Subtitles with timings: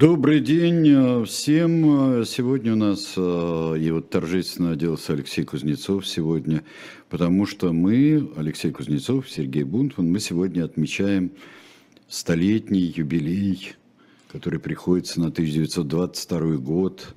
[0.00, 2.24] Добрый день э, всем.
[2.24, 6.64] Сегодня у нас э, и вот торжественно оделся Алексей Кузнецов сегодня,
[7.10, 11.32] потому что мы, Алексей Кузнецов, Сергей Бунтман, мы сегодня отмечаем
[12.08, 13.74] столетний юбилей,
[14.32, 17.14] который приходится на 1922 год.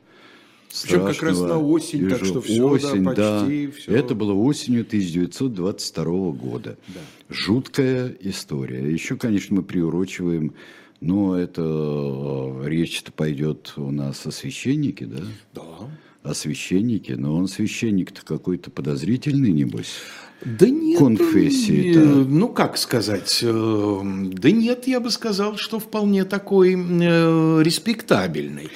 [0.82, 3.72] Причем как раз на осень, так что все, осень, да, почти да.
[3.78, 3.96] все.
[3.96, 6.78] Это было осенью 1922 года.
[6.90, 7.00] Да.
[7.30, 8.92] Жуткая история.
[8.92, 10.54] Еще, конечно, мы приурочиваем,
[11.04, 15.20] но это э, речь-то пойдет у нас о священнике, да?
[15.54, 15.62] Да.
[16.24, 19.96] О священнике, но он священник-то какой-то подозрительный, небось.
[20.46, 21.00] Да нет.
[21.00, 22.00] Конфессии-то.
[22.00, 24.02] э, Ну, как сказать, э,
[24.34, 28.70] да нет, я бы сказал, что вполне такой э, респектабельный.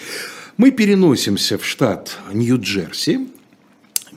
[0.57, 3.27] Мы переносимся в штат Нью-Джерси,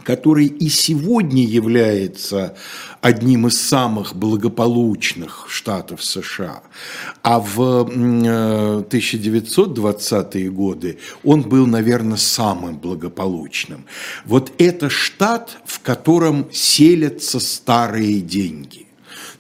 [0.05, 2.57] который и сегодня является
[3.01, 6.63] одним из самых благополучных штатов США.
[7.23, 13.87] А в м, э, 1920-е годы он был, наверное, самым благополучным.
[14.25, 18.90] Вот это штат, в котором селятся старые деньги.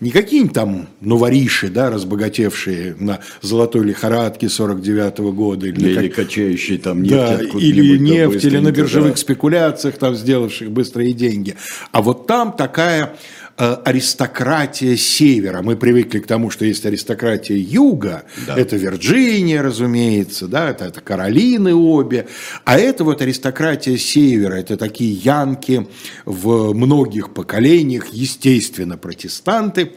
[0.00, 5.66] Не какие-нибудь там новориши, да, разбогатевшие на золотой лихорадке 49 года.
[5.66, 9.16] Или, Или как- качающий там нефть да, или нефть, или на биржевых да.
[9.16, 11.56] спекуляциях, там, сделавших быстрые деньги.
[11.92, 13.14] А вот там такая
[13.60, 15.60] аристократия севера.
[15.62, 18.24] Мы привыкли к тому, что есть аристократия юга.
[18.46, 18.56] Да.
[18.56, 22.26] Это Вирджиния, разумеется, да, это, это Каролины обе.
[22.64, 24.54] А это вот аристократия севера.
[24.54, 25.86] Это такие янки
[26.24, 29.92] в многих поколениях, естественно, протестанты.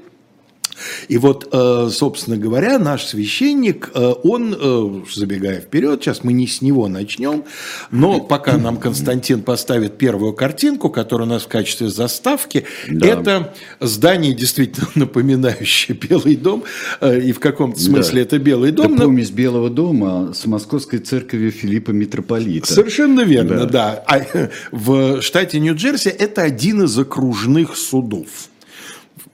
[1.08, 6.48] И вот, э, собственно говоря, наш священник, э, он, э, забегая вперед, сейчас мы не
[6.48, 7.44] с него начнем,
[7.92, 13.08] но пока нам Константин поставит первую картинку, которая у нас в качестве заставки, Да.
[13.08, 16.64] это здание, действительно напоминающее Белый дом,
[17.02, 18.96] и в каком-то смысле это Белый Это дом.
[18.96, 22.72] но- помесь Белого дома с Московской церковью Филиппа Митрополита.
[22.74, 23.66] Совершенно верно, Да.
[23.66, 24.04] да.
[24.08, 28.28] А в штате Нью-Джерси это один из окружных судов.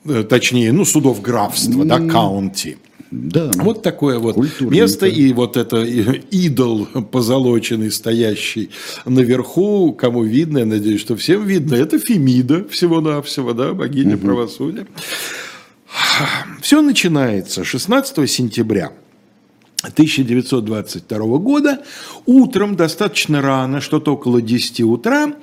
[0.09, 2.77] Э, Точнее, ну, судов графства, да, каунти.
[3.11, 3.51] Да.
[3.55, 8.69] Вот такое вот место, и вот это идол позолоченный, стоящий
[9.05, 14.85] наверху, кому видно, я надеюсь, что всем видно, это Фемида всего-навсего, да, богиня правосудия.
[16.61, 18.91] Все начинается 16 сентября
[19.81, 21.79] 1922 года,
[22.27, 25.33] утром, достаточно рано, что-то около 10 утра,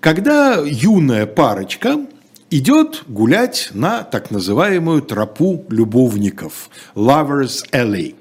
[0.00, 2.06] когда юная парочка
[2.50, 8.14] идет гулять на так называемую тропу любовников, Lovers Alley.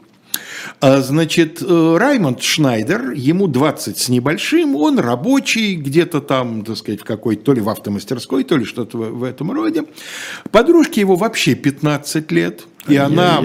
[0.80, 7.02] А, Значит, э, Раймонд Шнайдер, ему 20 с небольшим, он рабочий где-то там, так сказать,
[7.02, 9.84] в какой-то, то ли в автомастерской, то ли что-то в этом роде.
[10.52, 13.42] Подружке его вообще 15 лет, и она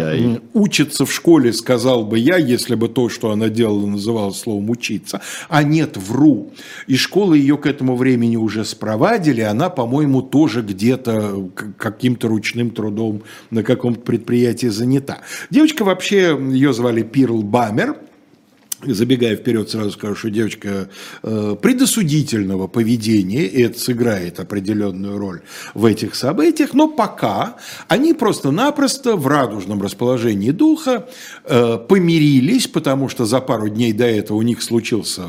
[0.53, 5.21] учится в школе, сказал бы я, если бы то, что она делала, называлось словом «учиться».
[5.49, 6.53] А нет, вру.
[6.87, 13.23] И школы ее к этому времени уже спровадили, она, по-моему, тоже где-то каким-то ручным трудом
[13.51, 15.19] на каком-то предприятии занята.
[15.51, 17.97] Девочка вообще, ее звали Пирл Бамер,
[18.81, 20.89] Забегая вперед, сразу скажу, что девочка
[21.25, 25.41] э, предосудительного поведения, и это сыграет определенную роль
[25.75, 27.57] в этих событиях, но пока
[27.89, 31.09] они просто-напросто в радужном расположении духа
[31.45, 35.25] э, помирились, потому что за пару дней до этого у них случился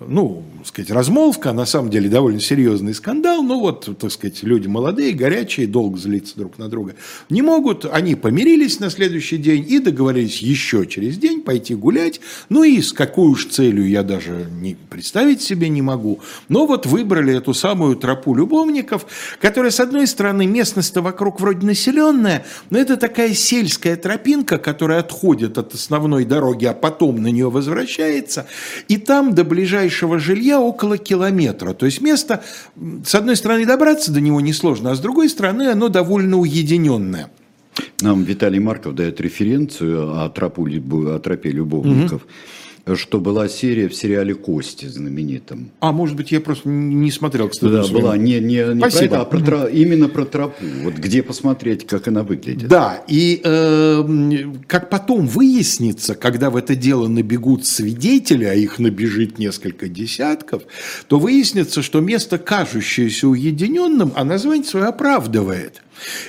[0.00, 4.42] ну, так сказать, размолвка, а на самом деле довольно серьезный скандал, но вот, так сказать,
[4.42, 6.94] люди молодые, горячие, долго злиться друг на друга
[7.28, 12.64] не могут, они помирились на следующий день и договорились еще через день пойти гулять, ну
[12.64, 17.36] и с какой уж целью я даже не представить себе не могу, но вот выбрали
[17.36, 19.06] эту самую тропу любовников,
[19.40, 25.56] которая, с одной стороны, местность-то вокруг вроде населенная, но это такая сельская тропинка, которая отходит
[25.56, 28.46] от основной дороги, а потом на нее возвращается,
[28.88, 31.72] и там до ближайшего жилья около километра.
[31.72, 32.42] То есть место,
[33.04, 37.30] с одной стороны, добраться до него несложно, а с другой стороны, оно довольно уединенное.
[38.00, 42.22] Нам Виталий Марков дает референцию о, тропу, о тропе любовников,
[42.94, 45.70] что была серия в сериале «Кости» знаменитом.
[45.80, 47.72] А может быть, я просто не смотрел, кстати.
[47.72, 48.00] Да, своему.
[48.02, 49.14] была не, не, не про Спасибо.
[49.14, 50.64] это, а про тро- именно про тропу.
[50.82, 52.68] Вот где посмотреть, как она выглядит.
[52.68, 54.04] Да, и э,
[54.66, 60.64] как потом выяснится, когда в это дело набегут свидетели, а их набежит несколько десятков,
[61.08, 65.80] то выяснится, что место, кажущееся уединенным, а название свое оправдывает.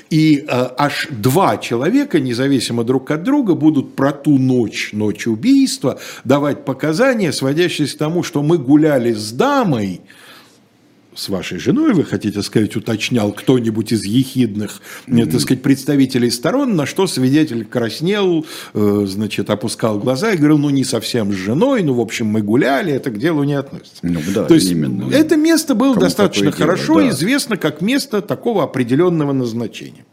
[0.09, 6.00] И э, аж два человека, независимо друг от друга, будут про ту ночь, ночь убийства,
[6.23, 10.01] давать показания, сводящиеся к тому, что мы гуляли с дамой,
[11.15, 15.31] с вашей женой, вы хотите сказать, уточнял кто-нибудь из ехидных, mm-hmm.
[15.31, 20.69] так сказать, представителей сторон, на что свидетель краснел, э, значит, опускал глаза и говорил, ну,
[20.69, 23.97] не совсем с женой, ну, в общем, мы гуляли, это к делу не относится.
[24.03, 25.12] Ну, да, То есть, именно.
[25.12, 27.09] это место было Кому достаточно хорошо дело, да.
[27.09, 30.06] известно как место такого определенного назначения.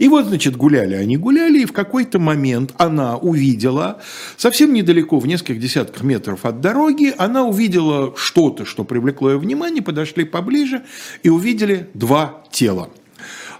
[0.00, 4.00] И вот, значит, гуляли они, гуляли, и в какой-то момент она увидела,
[4.38, 9.82] совсем недалеко, в нескольких десятках метров от дороги, она увидела что-то, что привлекло ее внимание,
[9.82, 10.84] подошли поближе
[11.22, 12.88] и увидели два тела.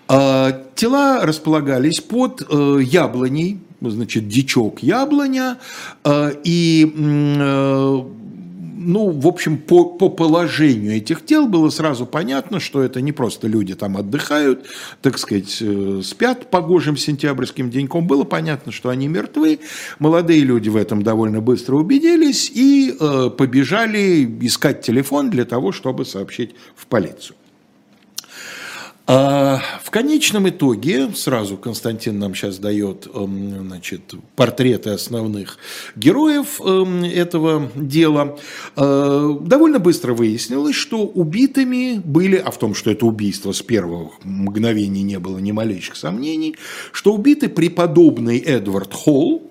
[0.09, 5.59] А, тела располагались под э, яблоней, значит, дичок яблоня,
[6.05, 8.03] э, и э,
[8.83, 13.47] ну, в общем, по, по положению этих тел было сразу понятно, что это не просто
[13.47, 14.67] люди там отдыхают,
[15.03, 18.07] так сказать, э, спят погожим сентябрьским деньком.
[18.07, 19.61] Было понятно, что они мертвы.
[19.99, 26.07] Молодые люди в этом довольно быстро убедились и э, побежали искать телефон для того, чтобы
[26.07, 27.37] сообщить в полицию.
[29.13, 34.03] А в конечном итоге, сразу Константин нам сейчас дает эм, значит,
[34.37, 35.59] портреты основных
[35.97, 38.39] героев эм, этого дела,
[38.77, 44.13] э, довольно быстро выяснилось, что убитыми были, а в том, что это убийство с первых
[44.23, 46.55] мгновений не было ни малейших сомнений,
[46.93, 49.51] что убиты преподобный Эдвард Холл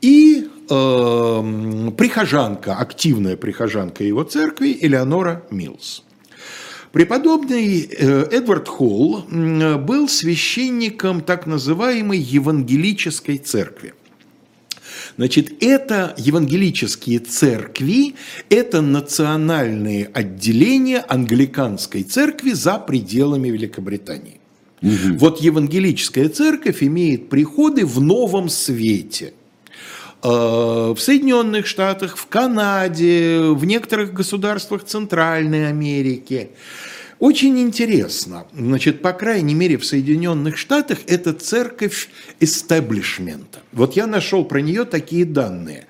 [0.00, 6.04] и э, прихожанка, активная прихожанка его церкви Элеонора Милс.
[6.92, 13.94] Преподобный э, Эдвард Холл был священником так называемой евангелической церкви.
[15.16, 18.14] Значит, это евангелические церкви,
[18.48, 24.40] это национальные отделения англиканской церкви за пределами Великобритании.
[24.82, 25.18] Угу.
[25.18, 29.34] Вот евангелическая церковь имеет приходы в новом свете–
[30.22, 36.50] в Соединенных Штатах, в Канаде, в некоторых государствах Центральной Америки.
[37.20, 42.08] Очень интересно, значит, по крайней мере в Соединенных Штатах это церковь
[42.40, 43.60] эстаблишмента.
[43.72, 45.86] Вот я нашел про нее такие данные.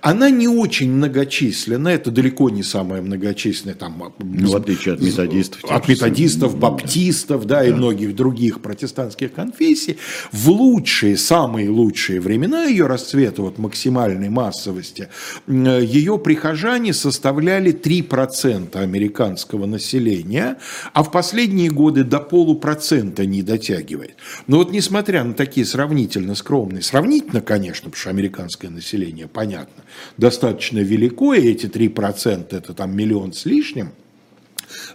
[0.00, 5.62] Она не очень многочисленна, это далеко не самая многочисленная, там, ну, в отличие от методистов.
[5.70, 9.98] От методистов, баптистов, да, да, и многих других протестантских конфессий.
[10.32, 15.08] В лучшие, самые лучшие времена ее расцвета, вот максимальной массовости,
[15.46, 20.56] ее прихожане составляли 3% американского населения,
[20.92, 24.14] а в последние годы до полупроцента не дотягивает.
[24.46, 29.84] Но вот несмотря на такие сравнительно скромные, сравнительно, конечно, потому что американское население, понятно,
[30.16, 33.92] достаточно велико, и эти 3% это там миллион с лишним,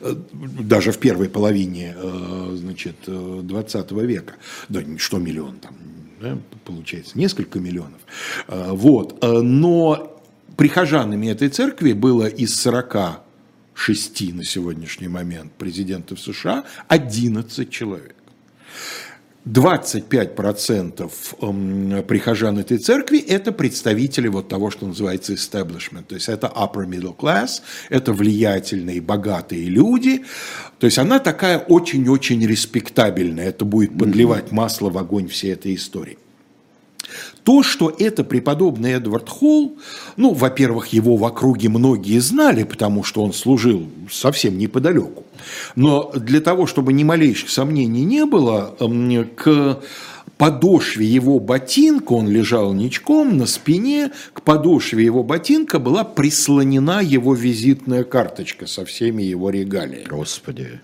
[0.02, 0.16] э,
[0.60, 4.34] даже в первой половине э, значит, 20 э, века,
[4.70, 5.76] да что миллион там,
[6.22, 8.00] да, получается, несколько миллионов.
[8.48, 9.22] Вот.
[9.22, 10.22] Но
[10.56, 12.56] прихожанами этой церкви было из
[13.76, 18.16] 46 на сегодняшний момент президентов США 11 человек.
[19.46, 21.12] 25%
[21.42, 26.88] эм, прихожан этой церкви– это представители вот того, что называется establishment, то есть это upper
[26.88, 30.26] middle class, это влиятельные, богатые люди,
[30.80, 36.18] то есть она такая очень-очень респектабельная, это будет подливать масло в огонь всей этой истории.
[37.46, 39.78] То, что это преподобный Эдвард Холл,
[40.18, 45.24] ну, во-первых, его в округе многие знали, потому что он служил совсем неподалеку.
[45.76, 48.76] Но для того, чтобы ни малейших сомнений не было,
[49.36, 49.80] к
[50.38, 57.36] подошве его ботинка, он лежал ничком на спине, к подошве его ботинка была прислонена его
[57.36, 60.10] визитная карточка со всеми его регалиями.
[60.10, 60.82] Господи.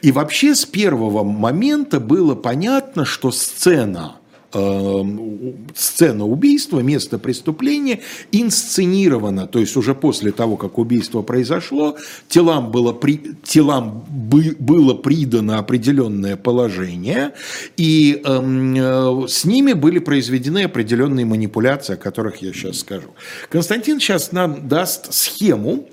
[0.00, 4.14] И вообще с первого момента было понятно, что сцена–
[4.50, 8.00] сцена убийства, место преступления
[8.32, 11.96] инсценирована, то есть уже после того, как убийство произошло,
[12.28, 17.32] телам было, при, телам бы, было придано определенное положение,
[17.76, 23.08] и э, с ними были произведены определенные манипуляции, о которых я сейчас скажу.
[23.50, 25.88] Константин сейчас нам даст схему,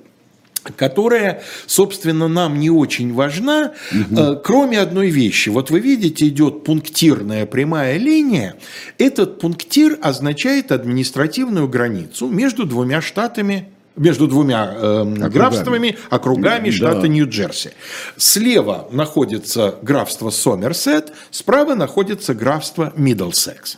[0.75, 4.39] которая, собственно, нам не очень важна, угу.
[4.43, 5.49] кроме одной вещи.
[5.49, 8.55] Вот вы видите, идет пунктирная прямая линия.
[8.97, 15.29] Этот пунктир означает административную границу между двумя штатами между двумя э, округами.
[15.29, 17.07] графствами, округами штата да.
[17.07, 17.71] Нью-Джерси.
[18.17, 23.77] Слева находится графство Сомерсет, справа находится графство Миддлсекс.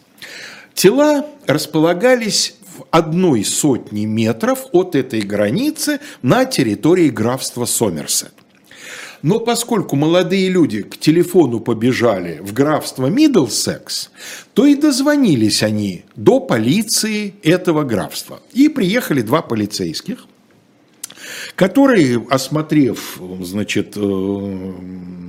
[0.73, 2.55] Тела располагались
[2.91, 8.33] одной сотни метров от этой границы на территории графства Сомерсет.
[9.21, 14.11] Но поскольку молодые люди к телефону побежали в графство Миддлсекс,
[14.53, 18.39] то и дозвонились они до полиции этого графства.
[18.53, 20.27] И приехали два полицейских.
[21.55, 24.73] Который, осмотрев, значит, э,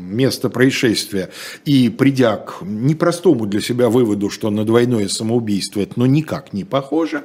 [0.08, 1.30] место происшествия
[1.64, 6.64] и придя к непростому для себя выводу, что на двойное самоубийство это ну, никак не
[6.64, 7.24] похоже,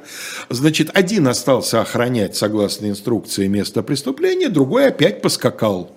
[0.50, 5.90] значит, один остался охранять, согласно инструкции, место преступления, другой опять поскакал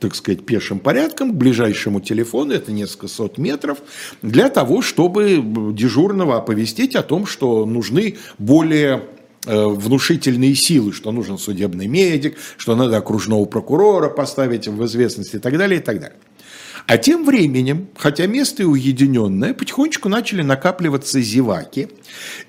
[0.00, 3.78] так сказать, пешим порядком к ближайшему телефону, это несколько сот метров,
[4.22, 5.42] для того, чтобы
[5.74, 9.02] дежурного оповестить о том, что нужны более
[9.46, 15.56] внушительные силы, что нужен судебный медик, что надо окружного прокурора поставить в известность и так
[15.56, 16.18] далее, и так далее.
[16.86, 21.88] А тем временем, хотя место и уединенное, потихонечку начали накапливаться зеваки.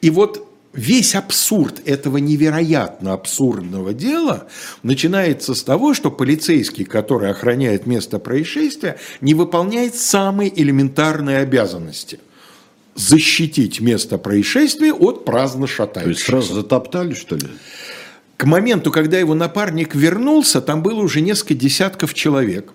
[0.01, 4.47] И вот весь абсурд этого невероятно абсурдного дела
[4.83, 12.19] начинается с того, что полицейский, который охраняет место происшествия, не выполняет самые элементарные обязанности–
[13.01, 16.03] защитить место происшествия от праздно шатающихся.
[16.03, 17.47] То есть сразу затоптали, что ли?
[18.37, 22.73] К моменту, когда его напарник вернулся, там было уже несколько десятков человек.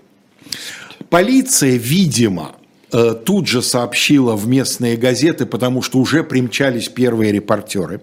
[1.08, 2.56] Полиция, видимо,
[2.92, 8.00] Э, тут же сообщила в местные газеты, потому что уже примчались первые репортеры.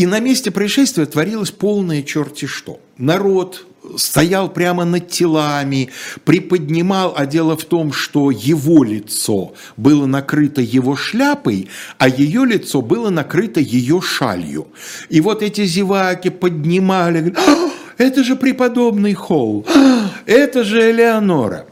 [0.00, 2.80] И на месте происшествия творилось полное черти что.
[2.96, 3.66] Народ
[3.96, 5.90] стоял прямо над телами,
[6.24, 12.80] приподнимал, а дело в том, что его лицо было накрыто его шляпой, а ее лицо
[12.80, 14.68] было накрыто ее шалью.
[15.10, 21.66] И вот эти зеваки поднимали, говорят, «А, это же преподобный Холл, «А, это же Элеонора.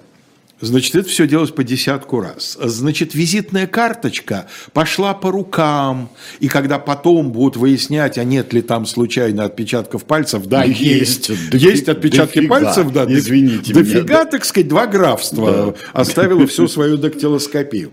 [0.60, 2.58] Значит, это все делалось по десятку раз.
[2.60, 6.10] Значит, визитная карточка пошла по рукам,
[6.40, 11.28] и когда потом будут выяснять, а нет ли там случайно отпечатков пальцев, да, есть.
[11.28, 13.06] Есть, есть отпечатки дофига, пальцев, да.
[13.08, 14.24] Извините дофига, меня.
[14.24, 15.74] так сказать, два графства.
[15.92, 16.00] Да.
[16.00, 17.92] Оставило всю свою дактилоскопию.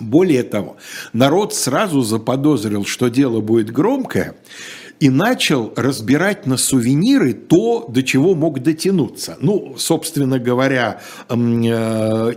[0.00, 0.76] Более того,
[1.12, 4.34] народ сразу заподозрил, что дело будет громкое,
[5.00, 9.36] и начал разбирать на сувениры то, до чего мог дотянуться.
[9.40, 11.34] Ну, собственно говоря, э,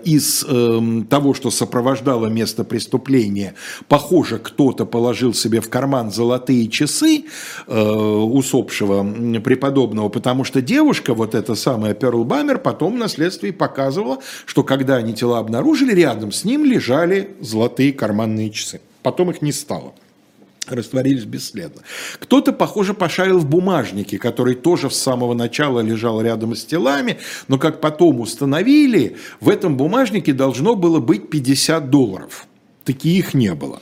[0.03, 3.53] из эм, того, что сопровождало место преступления,
[3.87, 7.25] похоже, кто-то положил себе в карман золотые часы
[7.67, 9.03] э, усопшего
[9.39, 14.95] преподобного, потому что девушка, вот эта самая Перл Бамер, потом на следствии показывала, что когда
[14.95, 18.81] они тела обнаружили, рядом с ним лежали золотые карманные часы.
[19.03, 19.93] Потом их не стало
[20.71, 21.81] растворились бесследно.
[22.19, 27.57] Кто-то, похоже, пошарил в бумажнике, который тоже с самого начала лежал рядом с телами, но,
[27.57, 32.47] как потом установили, в этом бумажнике должно было быть 50 долларов.
[32.83, 33.81] Таких не было.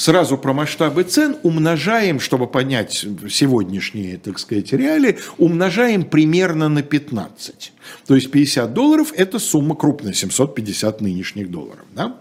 [0.00, 7.72] Сразу про масштабы цен умножаем, чтобы понять сегодняшние, так сказать, реалии, умножаем примерно на 15.
[8.06, 11.84] То есть 50 долларов– это сумма крупная, 750 нынешних долларов.
[11.94, 12.16] Да?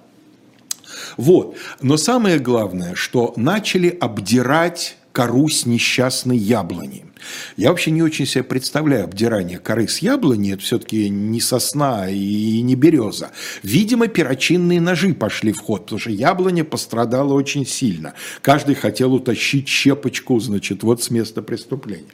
[1.18, 1.56] Вот.
[1.82, 7.09] Но самое главное, что начали обдирать кору с несчастной яблони.
[7.57, 12.61] Я вообще не очень себе представляю обдирание коры с яблони, это все-таки не сосна и
[12.61, 13.31] не береза.
[13.63, 18.13] Видимо, перочинные ножи пошли в ход, потому что яблоня пострадала очень сильно.
[18.41, 22.05] Каждый хотел утащить щепочку, значит, вот с места преступления.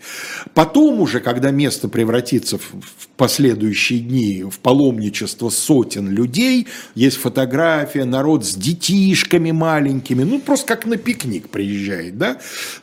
[0.54, 8.46] Потом уже, когда место превратится в последующие дни в паломничество сотен людей, есть фотография, народ
[8.46, 12.38] с детишками маленькими, ну, просто как на пикник приезжает, да,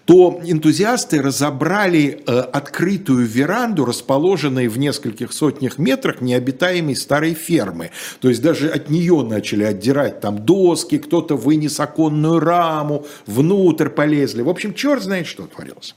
[0.04, 7.90] то энтузиасты разобрали Э, открытую веранду, расположенной в нескольких сотнях метрах необитаемой старой фермы.
[8.21, 14.42] То есть даже от нее начали отдирать там доски, кто-то вынес оконную раму, внутрь полезли.
[14.42, 15.95] В общем, черт знает, что творилось.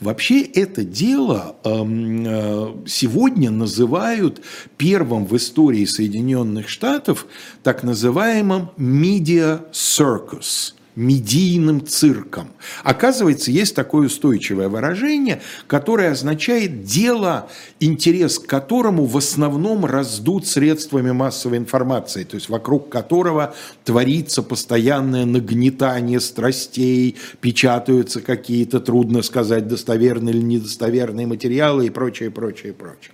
[0.00, 4.40] Вообще это дело эм, э, сегодня называют
[4.78, 7.26] первым в истории Соединенных Штатов
[7.62, 12.50] так называемым media circus– медийным цирком.
[12.84, 17.48] Оказывается, есть такое устойчивое выражение, которое означает дело,
[17.80, 23.54] интерес к которому в основном раздут средствами массовой информации, то есть вокруг которого
[23.84, 32.74] творится постоянное нагнетание страстей, печатаются какие-то, трудно сказать, достоверные или недостоверные материалы и прочее, прочее,
[32.74, 33.12] прочее.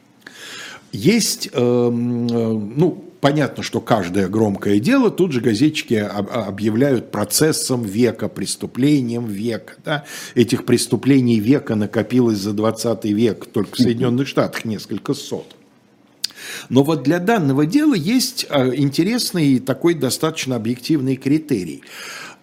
[0.92, 8.28] Есть, эм, э, ну, понятно, что каждое громкое дело тут же газетчики объявляют процессом века,
[8.28, 9.74] преступлением века.
[9.84, 10.04] Да?
[10.34, 15.56] Этих преступлений века накопилось за 20 век только в Соединенных Штатах несколько сот.
[16.68, 21.82] Но вот для данного дела есть э, интересный такой достаточно объективный критерий.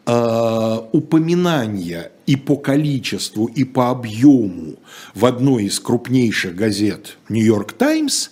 [0.06, 4.76] Э, упоминания и по количеству, и по объему
[5.16, 8.30] в одной из крупнейших газет «Нью-Йорк Таймс»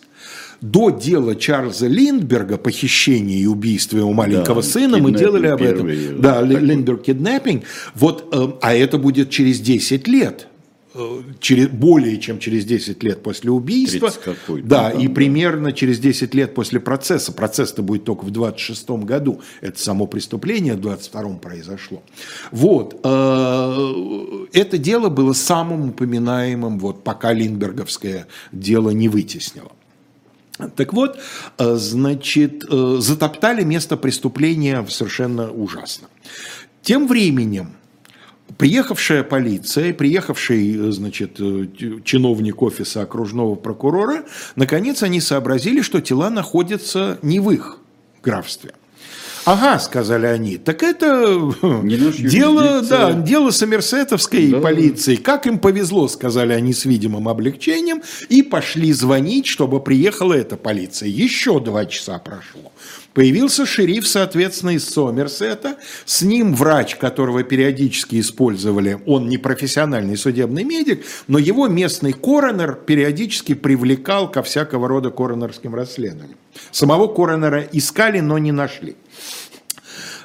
[0.62, 5.88] до дела Чарльза Линдберга, похищения и убийства его маленького да, сына, мы делали об этом.
[5.88, 7.64] Первый, да, Линдберг киднеппинг.
[7.96, 10.48] Вот, э, а это будет через 10 лет.
[10.94, 14.12] э, через, более чем через 10 лет после убийства.
[14.64, 17.32] Да, и примерно через 10 лет после процесса.
[17.32, 19.42] Процесс-то будет только в 26 году.
[19.62, 22.04] Это само преступление в 22 произошло.
[22.52, 23.00] Вот.
[23.04, 23.94] Э,
[24.54, 29.72] это дело было самым упоминаемым, вот, пока Линдберговское дело не вытеснило.
[30.70, 31.20] Так вот,
[31.58, 36.08] э, значит, затоптали место преступления совершенно ужасно.
[36.82, 37.76] Тем временем
[38.58, 41.68] Приехавшая полиция, приехавший, э, значит, э,
[42.04, 44.24] чиновник офиса окружного прокурора,
[44.56, 47.78] наконец они сообразили, что тела находятся не в их
[48.24, 48.72] графстве.
[49.46, 51.52] Ага, сказали они, так это
[51.84, 54.60] дело, да, дело сомерсетовской да.
[54.60, 55.16] полиции.
[55.16, 61.10] Как им повезло, сказали они с видимым облегчением, и пошли звонить, чтобы приехала эта полиция.
[61.10, 62.72] Еще два часа прошло.
[63.14, 65.78] Появился шериф, соответственно, из Сомерсета.
[66.06, 69.02] С ним врач, которого периодически использовали.
[69.06, 75.76] Он не профессиональный судебный медик, но его местный коронер периодически привлекал ко всякого рода коронерским
[75.76, 76.38] расследованиям.
[76.72, 78.96] Самого коронера искали, но не нашли.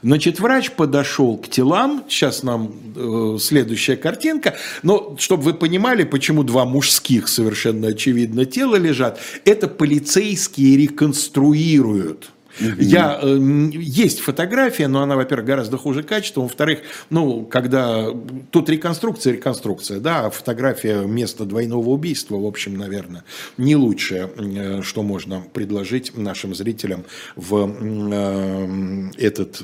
[0.03, 6.45] Значит, врач подошел к телам, сейчас нам э, следующая картинка, но чтобы вы понимали, почему
[6.45, 13.39] два мужских совершенно очевидно тела лежат, это полицейские реконструируют я, э,
[13.73, 18.09] есть фотография, но она, во-первых, гораздо хуже качества, во-вторых, ну, когда
[18.51, 23.25] тут реконструкция, реконструкция, да, а фотография места двойного убийства, в общем, наверное,
[23.57, 29.63] не лучшее, э, что можно предложить нашим зрителям в э, этот,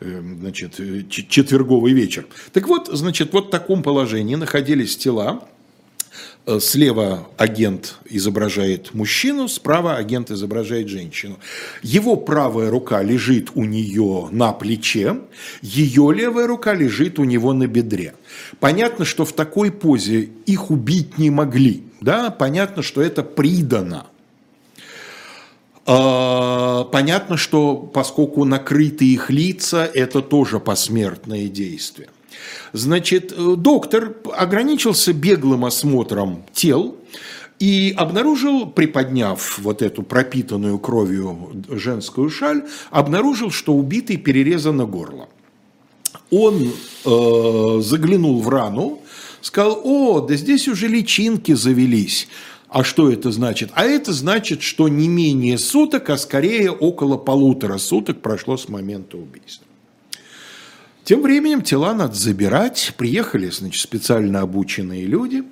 [0.00, 2.26] значит, четверговый вечер.
[2.52, 5.53] Так вот, значит, вот в таком положении находились тела, Э,
[6.60, 11.38] слева агент изображает мужчину, справа агент изображает женщину.
[11.82, 15.20] Его правая рука лежит у нее на плече,
[15.62, 18.14] ее левая рука лежит у него на бедре.
[18.60, 21.84] Понятно, что в такой позе их убить не могли.
[22.00, 22.30] Да?
[22.30, 24.06] Понятно, что это придано.
[25.86, 32.08] А, понятно, что поскольку накрыты их лица, это тоже посмертное действие.
[32.72, 36.96] Значит, э, доктор ограничился беглым осмотром тел
[37.58, 45.28] и обнаружил, приподняв вот эту пропитанную кровью женскую шаль, обнаружил, что убитый перерезано горло.
[46.30, 46.72] Он
[47.04, 49.00] э, заглянул в рану,
[49.40, 52.28] сказал, о, да здесь уже личинки завелись.
[52.68, 53.70] А что это значит?
[53.74, 59.16] А это значит, что не менее суток, а скорее около полутора суток прошло с момента
[59.16, 59.66] убийства.
[61.04, 62.94] Тем временем тела надо забирать.
[62.96, 65.44] Приехали, значит, специально обученные люди.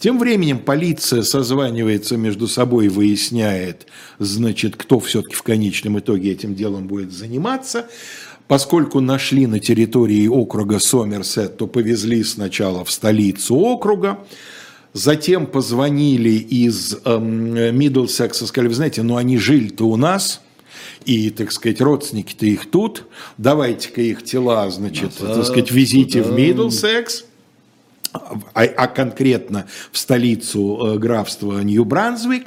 [0.00, 3.86] Тем временем полиция созванивается между собой выясняет,
[4.18, 7.86] значит, кто все-таки в конечном итоге этим делом будет заниматься.
[8.48, 14.26] Поскольку нашли на территории округа Сомерсет, то повезли сначала в столицу округа,
[14.92, 20.40] затем позвонили из эм, Миддлсекса, сказали, вы знаете, ну они жили-то у нас–
[21.04, 23.06] и, так сказать, родственники-то их тут,
[23.38, 26.34] давайте-ка их тела, значит, Назад, так сказать, везите туда.
[26.34, 27.24] в Миддлсекс,
[28.12, 32.46] а, а конкретно в столицу э, графства Нью-Бранзвик.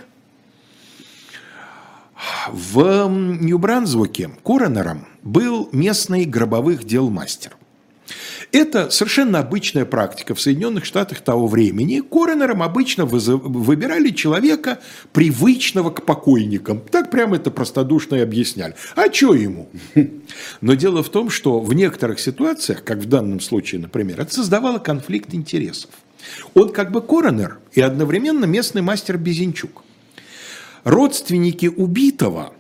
[2.50, 7.56] В Нью-Бранзвике коронером был местный гробовых дел мастер–
[8.52, 12.02] это совершенно обычная практика в Соединенных Штатах того времени.
[12.02, 14.80] Коронером обычно выбирали человека,
[15.12, 16.82] привычного к покойникам.
[16.92, 18.76] Так прямо это простодушно и объясняли.
[18.96, 19.70] А что ему?
[20.62, 24.80] Но дело в том, что в некоторых ситуациях, как в данном случае, например, это создавало
[24.80, 25.92] конфликт интересов.
[26.54, 29.84] Он как бы коронер и одновременно местный мастер Безенчук.
[30.84, 32.54] Родственники убитого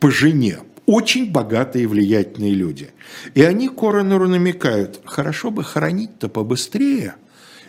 [0.00, 2.90] по жене очень богатые и влиятельные люди.
[3.34, 7.14] И они коронеру намекают, хорошо бы хоронить-то побыстрее.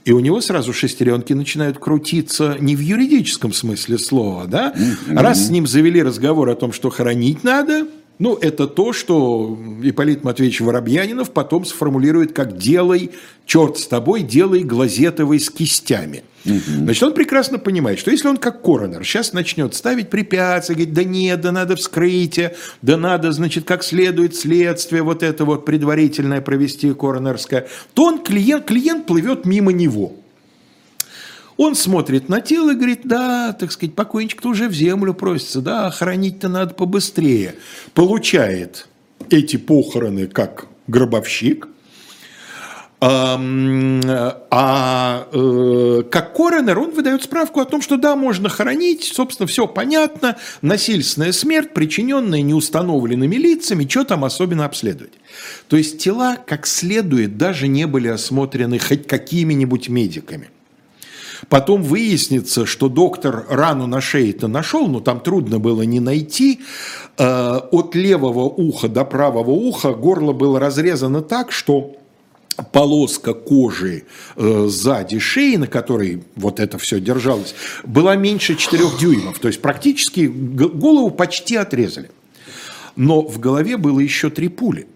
[0.04, 4.74] И у него сразу шестеренки начинают крутиться не в юридическом смысле слова, да?
[5.08, 7.88] Раз с ним завели разговор о том, что хоронить надо–
[8.20, 13.12] ну, это то, что Ипполит Матвеевич Воробьянинов потом сформулирует как «делай,
[13.46, 16.24] черт с тобой, делай глазетовый с кистями».
[16.46, 16.84] Угу.
[16.84, 21.04] Значит, он прекрасно понимает, что если он как коронер сейчас начнет ставить препятствия, говорить, да
[21.04, 26.94] нет, да надо вскрытие, да надо, значит, как следует следствие вот это вот предварительное провести
[26.94, 30.14] коронерское, то он, клиент, клиент плывет мимо него.
[31.58, 35.92] Он смотрит на тело и говорит, да, так сказать, покойничек-то уже в землю просится, да,
[35.92, 37.56] хоронить-то надо побыстрее.
[37.94, 38.88] Получает
[39.30, 41.68] эти похороны как гробовщик,
[43.04, 43.36] а,
[44.52, 49.66] а э, как коронер, он выдает справку о том, что да, можно хоронить, собственно, все
[49.66, 55.14] понятно, насильственная смерть, причиненная неустановленными лицами, что там особенно обследовать.
[55.68, 60.50] То есть тела как следует даже не были осмотрены хоть какими-нибудь медиками.
[61.50, 66.62] Потом выяснится, что доктор рану на шее-то нашел, но там трудно было не найти.
[67.18, 71.96] Э, от левого уха до правого уха горло было разрезано так, что
[72.72, 74.04] полоска кожи
[74.36, 79.40] э, сзади шеи, на которой вот это все держалось, была меньше 4 дюймов.
[79.40, 82.12] То есть практически голову почти отрезали.
[82.96, 84.88] Но в голове было еще три пули.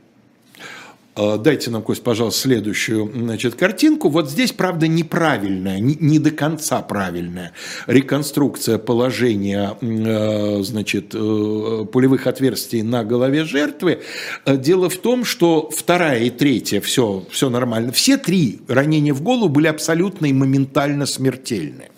[1.18, 4.10] Э, дайте нам, Кость, пожалуйста, следующую значит, картинку.
[4.10, 7.54] Вот здесь, правда, неправильная, не, не до конца правильная
[7.88, 14.02] реконструкция положения э, значит, э, пулевых отверстий на голове жертвы.
[14.46, 17.92] Дело в том, что вторая и третья, все, все нормально.
[17.92, 21.90] Все три ранения в голову были абсолютно и моментально смертельны.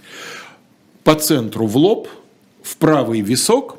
[1.03, 2.07] По центру в лоб,
[2.61, 3.76] в правый висок,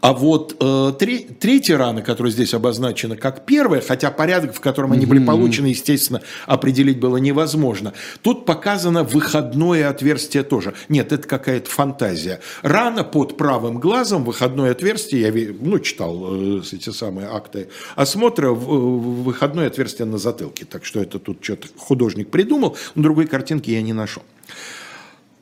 [0.00, 4.92] а вот э, три, третья рана, которая здесь обозначена как первая, хотя порядок, в котором
[4.92, 7.92] они были получены, естественно, определить было невозможно.
[8.22, 10.74] Тут показано выходное отверстие тоже.
[10.88, 12.40] Нет, это какая-то фантазия.
[12.62, 19.22] Рана под правым глазом, выходное отверстие, я ну, читал э, эти самые акты осмотра, в,
[19.22, 20.64] выходное отверстие на затылке.
[20.64, 24.22] Так что это тут что-то художник придумал, но другой картинки я не нашел.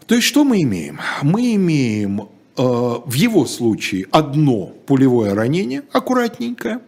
[0.06, 0.98] То есть что мы имеем?
[1.22, 6.80] Мы имеем Э, в его случае одно пулевое ранение, аккуратненькое,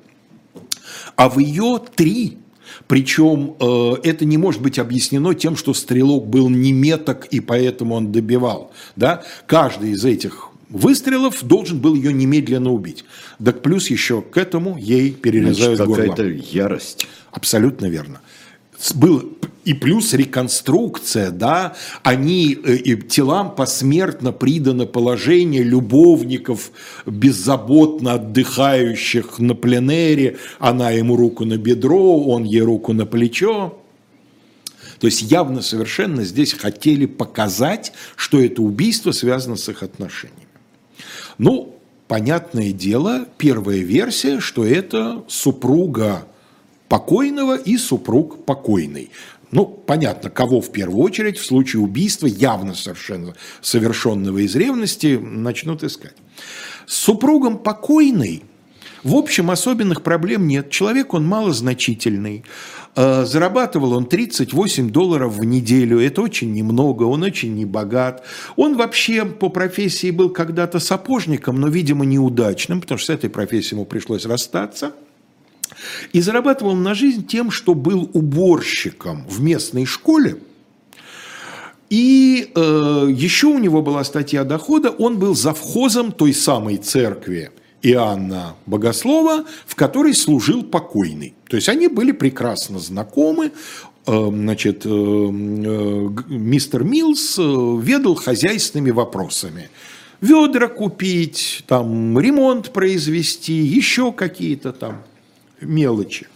[1.16, 2.38] а в ее три.
[2.86, 7.94] Причем э, это не может быть объяснено тем, что стрелок был не меток и поэтому
[7.94, 8.72] он добивал.
[8.96, 9.22] Да?
[9.46, 13.04] Каждый из этих выстрелов должен был ее немедленно убить.
[13.44, 16.10] Так плюс еще к этому ей перерезают Значит, горло.
[16.10, 17.06] какая-то ярость.
[17.32, 18.20] Абсолютно верно.
[18.94, 26.72] Был и плюс реконструкция, да, они э, и телам посмертно придано положение любовников,
[27.04, 33.78] беззаботно отдыхающих на пленэре, она ему руку на бедро, он ей руку на плечо.
[34.98, 40.46] То есть явно совершенно здесь хотели показать, что это убийство связано с их отношениями.
[41.38, 41.76] Ну,
[42.08, 46.26] понятное дело, первая версия, что это супруга
[46.90, 49.10] покойного и супруг покойный.
[49.52, 55.84] Ну, понятно, кого в первую очередь в случае убийства, явно совершенно совершенного из ревности, начнут
[55.84, 56.16] искать.
[56.86, 58.42] С супругом покойной,
[59.04, 60.70] в общем, особенных проблем нет.
[60.70, 62.44] Человек он малозначительный.
[62.96, 68.24] Э, зарабатывал он 38 долларов в неделю, это очень немного, он очень небогат.
[68.56, 73.76] Он вообще по профессии был когда-то сапожником, но, видимо, неудачным, потому что с этой профессией
[73.76, 74.92] ему пришлось расстаться–
[76.12, 80.38] и зарабатывал на жизнь тем, что был уборщиком в местной школе.
[81.90, 87.50] И э, еще у него была статья дохода, он был завхозом той самой церкви
[87.82, 91.34] Иоанна Богослова, в которой служил покойный.
[91.48, 93.52] То есть они были прекрасно знакомы,
[94.06, 99.70] э, значит, э, э, мистер Милс ведал хозяйственными вопросами.
[100.20, 105.02] Ведра купить, там, ремонт произвести, еще какие-то там
[105.60, 106.26] мелочи.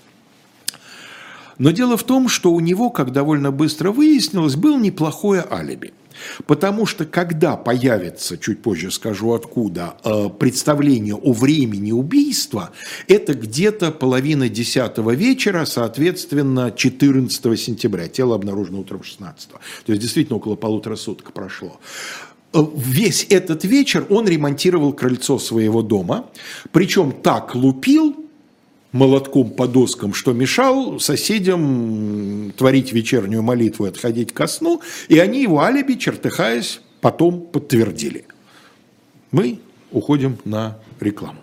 [1.59, 5.93] Но дело в том, что у него, как довольно быстро выяснилось, было неплохое алиби.
[6.47, 12.71] Потому что когда появится, чуть позже скажу откуда, э, представление о времени убийства,
[13.09, 18.09] это где-то половина десятого вечера, соответственно, 14 сентября.
[18.09, 19.49] Тело обнаружено утром 16.
[19.51, 19.59] То
[19.93, 21.81] есть действительно около полутора суток прошло
[22.53, 26.27] э, весь этот вечер он ремонтировал крыльцо своего дома,
[26.71, 28.24] причем так лупил,
[28.94, 35.42] молотком по доскам, что мешал соседям творить вечернюю молитву и отходить ко сну, и они
[35.42, 38.24] его алиби, чертыхаясь, потом подтвердили.
[39.33, 39.59] Мы
[39.90, 41.40] уходим на рекламу.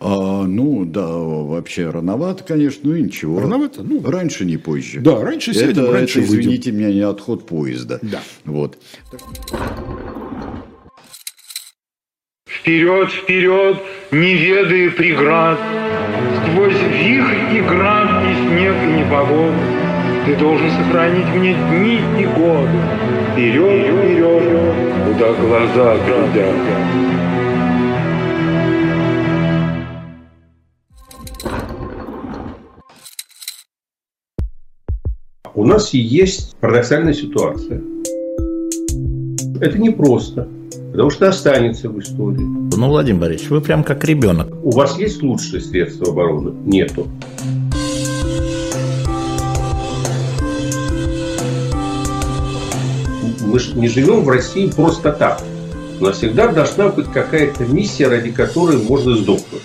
[0.00, 3.38] А, ну, да, вообще рановато, конечно, ну и ничего.
[3.38, 3.82] Рановато?
[3.82, 5.00] Ну, раньше, не позже.
[5.00, 8.00] Да, раньше сядем, это, раньше это, извините меня, не отход поезда.
[8.00, 8.20] Да.
[8.46, 8.78] Вот.
[12.48, 13.78] Вперед, вперед,
[14.10, 15.58] не ведая преград,
[19.12, 19.52] непогоду,
[20.24, 22.78] Ты должен сохранить мне дни и годы.
[23.32, 24.74] Вперед, вперед,
[25.06, 26.54] куда глаза глядят.
[35.54, 37.82] У нас есть парадоксальная ситуация.
[39.60, 40.48] Это непросто
[40.92, 42.42] потому что останется в истории.
[42.76, 44.48] Ну, Владимир Борисович, вы прям как ребенок.
[44.62, 46.52] У вас есть лучшие средства обороны?
[46.66, 47.08] Нету.
[53.52, 55.42] Мы же не живем в России просто так.
[56.00, 59.60] У нас всегда должна быть какая-то миссия, ради которой можно сдохнуть.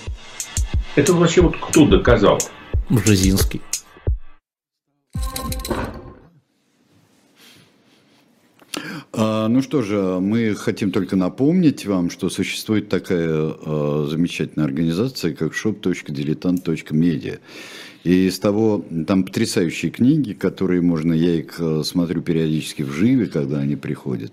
[0.98, 2.38] Это вообще вот кто доказал?
[2.90, 3.62] Бжезинский.
[9.14, 15.34] А, ну что же, мы хотим только напомнить вам, что существует такая а, замечательная организация,
[15.34, 17.40] как shop.diletant.media.
[18.08, 23.26] И из того, там потрясающие книги, которые можно, я их а, смотрю периодически в живе,
[23.26, 24.32] когда они приходят.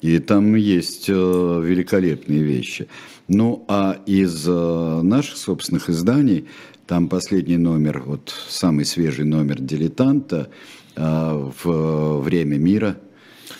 [0.00, 2.88] И там есть а, великолепные вещи.
[3.28, 6.46] Ну, а из а, наших собственных изданий,
[6.86, 10.48] там последний номер, вот самый свежий номер «Дилетанта»
[10.96, 12.96] в «Время мира»,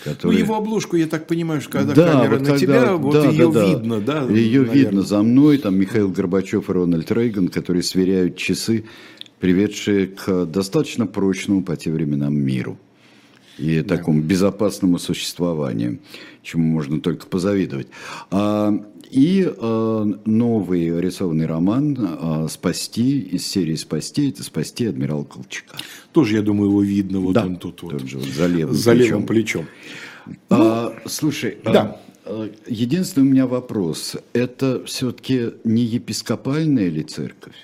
[0.05, 0.33] который...
[0.33, 3.13] Ну, его обложку, я так понимаю, что когда да, камера вот на когда, тебя, вот
[3.15, 4.23] да, ее да, видно, да?
[4.23, 4.75] Ее наверное.
[4.75, 8.85] видно за мной, там Михаил Горбачев и Рональд Рейган, которые сверяют часы,
[9.41, 12.79] приведшие к достаточно прочному по тем временам миру
[13.59, 13.97] и да.
[13.97, 15.99] такому безопасному существованию,
[16.43, 17.87] чему можно только позавидовать.
[18.31, 18.75] А,
[19.11, 25.77] и а, новый рисованный роман а, «Спасти» из серии «Спасти»– это «Спасти адмирал Колчака».
[26.13, 28.07] Тоже, я думаю, его видно, вот да, он тут вот.
[28.07, 29.07] же, вот за левым за плечом.
[29.07, 29.67] Левым плечом.
[30.51, 32.01] А, слушай, да.
[32.25, 34.17] а, единственный у меня вопрос.
[34.33, 37.55] Это все-таки не епископальная ли церковь?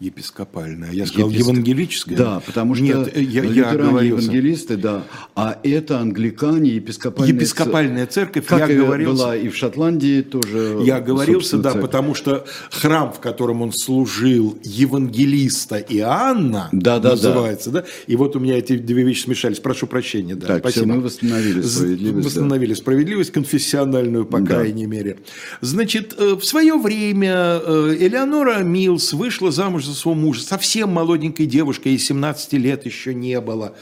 [0.00, 0.92] Епископальная.
[0.92, 1.48] Я сказал Еписк...
[1.48, 2.16] евангелическая.
[2.16, 4.22] Да, потому что Нет, я, я говорился...
[4.22, 5.04] евангелисты, да,
[5.34, 8.46] а это англикане, епископальная, епископальная церковь.
[8.46, 9.12] Как я говорился...
[9.12, 10.80] была и в Шотландии тоже.
[10.84, 11.82] Я говорился, да, церковь.
[11.82, 17.82] потому что храм, в котором он служил, евангелиста Иоанна, да, да, называется, да.
[17.82, 19.60] да, и вот у меня эти две вещи смешались.
[19.60, 20.46] Прошу прощения, да.
[20.46, 20.84] Так, спасибо.
[20.84, 22.26] Все, мы восстановили справедливость.
[22.26, 22.76] Восстановили да.
[22.76, 24.54] справедливость конфессиональную, по да.
[24.54, 25.18] крайней мере.
[25.60, 31.46] Значит, э, в свое время э, Элеонора Милс вышла замуж за своего мужа, совсем молоденькой
[31.46, 33.74] девушкой, ей 17 лет еще не было.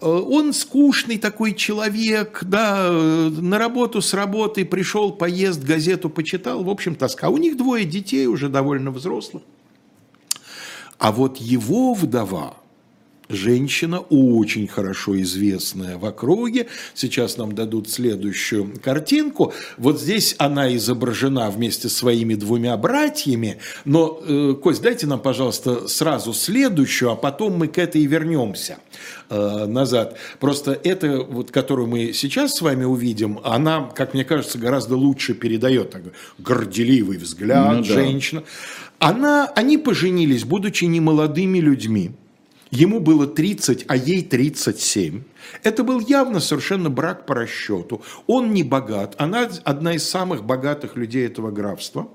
[0.00, 6.70] Э, он скучный такой человек, да, на работу с работы пришел, поезд, газету почитал, в
[6.70, 7.28] общем, тоска.
[7.28, 9.42] У них двое детей уже довольно взрослых.
[10.98, 12.54] А вот его вдова,
[13.28, 16.66] женщина, очень хорошо известная в округе.
[16.94, 19.52] Сейчас нам дадут следующую картинку.
[19.76, 23.58] Вот здесь она изображена вместе с своими двумя братьями.
[23.84, 28.78] Но, э, Кость, дайте нам, пожалуйста, сразу следующую, а потом мы к этой вернемся
[29.28, 30.16] э, назад.
[30.40, 35.34] Просто эта, вот, которую мы сейчас с вами увидим, она, как мне кажется, гораздо лучше
[35.34, 36.02] передает так,
[36.38, 37.84] горделивый взгляд ну, да.
[37.84, 38.42] женщина.
[38.98, 42.12] Она, они поженились, будучи немолодыми людьми.
[42.70, 45.22] Ему было 30, а ей 37.
[45.62, 48.02] Это был явно совершенно брак по расчету.
[48.26, 52.08] Он не богат, она одна из самых богатых людей этого графства.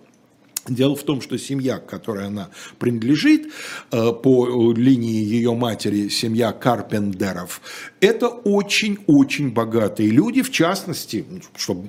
[0.68, 3.52] Дело в том, что семья, к которой она принадлежит,
[3.92, 7.62] э, по линии ее матери, семья Карпендеров,
[8.00, 10.42] это очень-очень богатые люди.
[10.42, 11.26] В частности,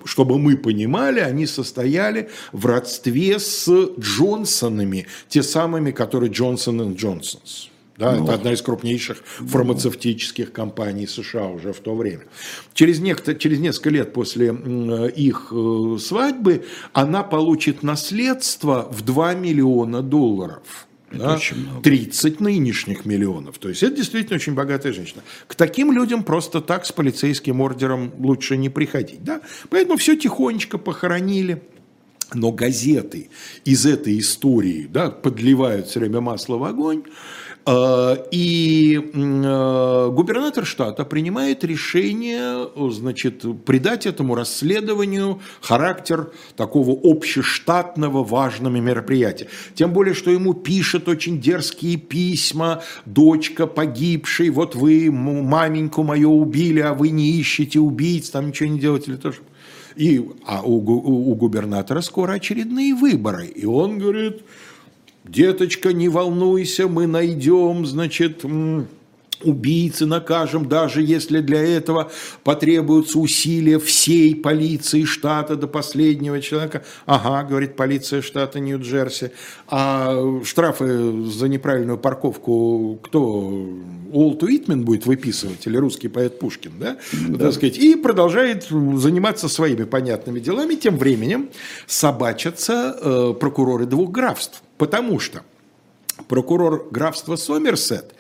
[0.05, 7.71] чтобы, мы понимали, они состояли в родстве с Джонсонами, те самыми, которые Джонсон и Джонсонс.
[7.97, 12.25] Да, ну, это одна из крупнейших фармацевтических компаний США уже в то время.
[12.73, 14.49] Через, некто, через несколько лет после
[15.15, 20.89] их э, свадьбы она получит наследство в 2 миллиона долларов.
[21.13, 21.39] да,
[21.83, 23.59] 30 нынешних миллионов.
[23.59, 25.23] То есть это действительно очень богатая женщина.
[25.47, 29.23] К таким людям просто так с полицейским ордером лучше не приходить.
[29.23, 29.41] Да?
[29.71, 31.63] Поэтому все тихонечко похоронили.
[32.33, 33.29] Но газеты
[33.65, 37.05] из этой истории да, подливают все время масло в огонь.
[37.67, 48.77] Э, и э, губернатор штата принимает решение значит, придать этому расследованию характер такого общештатного важного
[48.77, 49.49] мероприятия.
[49.75, 56.81] Тем более, что ему пишет очень дерзкие письма, дочка погибшей, вот вы маменьку мою убили,
[56.81, 59.39] а вы не ищете убийц, там ничего не делаете или тоже.
[59.97, 63.47] И, а у, у губернатора скоро очередные выборы.
[63.47, 64.43] И он говорит,
[65.25, 68.45] деточка, не волнуйся, мы найдем, значит,
[69.45, 72.11] убийцы накажем, даже если для этого
[72.43, 76.85] потребуются усилия всей полиции штата до последнего человека.
[77.07, 79.33] Ага, говорит полиция штата Нью-Джерси.
[79.69, 83.69] А штрафы за неправильную парковку кто?
[84.13, 86.97] Уолт Уитмен будет выписывать или русский поэт Пушкин, да?
[87.29, 87.39] да.
[87.39, 90.75] Так сказать, и продолжает заниматься своими понятными делами.
[90.77, 91.51] Тем временем
[91.87, 94.63] собачатся э, прокуроры двух графств.
[94.79, 95.43] Потому что
[96.29, 98.15] прокурор графства Сомерсет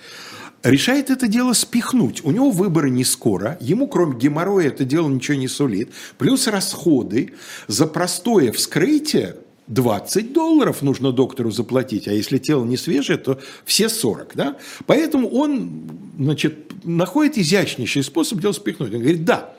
[0.63, 2.25] решает это дело спихнуть.
[2.25, 5.91] У него выборы не скоро, ему кроме геморроя это дело ничего не сулит.
[6.19, 7.35] Плюс расходы
[7.69, 9.37] за простое вскрытие
[9.67, 14.33] 20 долларов нужно доктору заплатить, а если тело не свежее, то все 40.
[14.35, 14.57] Да?
[14.87, 15.89] Поэтому он
[16.19, 18.93] значит, находит изящнейший способ дело спихнуть.
[18.93, 19.55] Он говорит, да,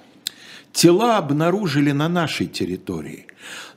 [0.74, 3.26] тела обнаружили на нашей территории,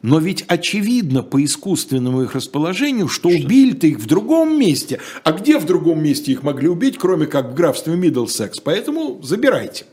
[0.02, 3.38] но ведь очевидно по искусственному их расположению, что, что?
[3.38, 5.00] убили-то их в другом месте.
[5.24, 8.60] А где в другом месте их могли убить, кроме как в графстве Миддлсекс?
[8.60, 9.84] Поэтому забирайте.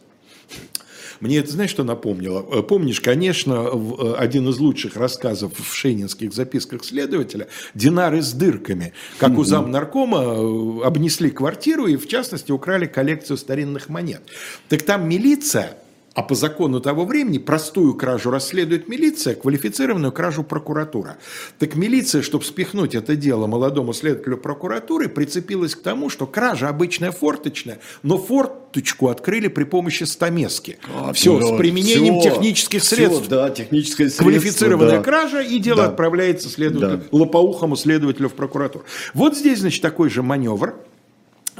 [1.21, 2.45] Мне это, знаешь, что напомнило?
[2.51, 8.93] Э, помнишь, конечно, э, один из лучших рассказов в шейнинских записках следователя «Динары с дырками»,
[9.17, 14.21] как у замнаркома э, обнесли квартиру и, в частности, украли коллекцию старинных монет.
[14.67, 15.77] Так там милиция
[16.15, 21.17] а по закону того времени простую кражу расследует милиция, квалифицированную кражу прокуратура.
[21.59, 27.11] Так милиция, чтобы спихнуть это дело молодому следователю прокуратуры, прицепилась к тому, что кража обычная
[27.11, 30.79] форточная, но форточку открыли при помощи стамески.
[30.95, 33.23] А, все, да, с применением все, технических средств.
[33.23, 35.03] Все, да, техническое средство, Квалифицированная да.
[35.03, 35.89] кража, и дело да.
[35.89, 37.17] отправляется следователю, да.
[37.17, 38.85] лопоухому следователю в прокуратуру.
[39.13, 40.75] Вот здесь, значит, такой же маневр.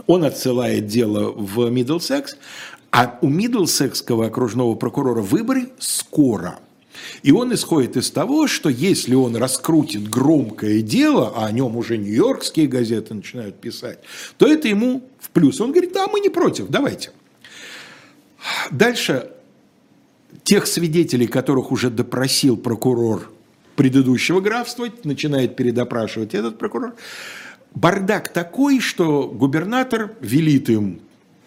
[0.07, 2.37] Он отсылает дело в Миддлсекс,
[2.95, 6.59] а у Миддлсекского окружного прокурора выборы скоро.
[7.23, 11.97] И он исходит из того, что если он раскрутит громкое дело, а о нем уже
[11.97, 13.99] нью-йоркские газеты начинают писать,
[14.37, 15.59] то это ему в плюс.
[15.59, 17.11] Он говорит, да, мы не против, давайте.
[18.71, 19.29] Дальше
[20.45, 23.29] тех свидетелей, которых уже допросил прокурор
[23.75, 26.95] предыдущего графства, начинает передопрашивать этот прокурор.
[27.73, 31.01] Бардак такой, что губернатор велит им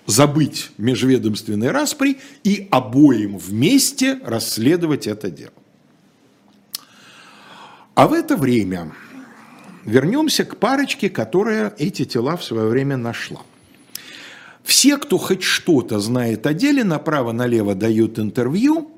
[0.08, 5.52] забыть межведомственные распри и обоим вместе расследовать это дело.
[7.94, 8.92] А в это время
[9.84, 13.42] вернемся к парочке, которая эти тела в свое время нашла.
[14.64, 18.90] Все, кто хоть что-то знает о деле, направо-налево дают интервью.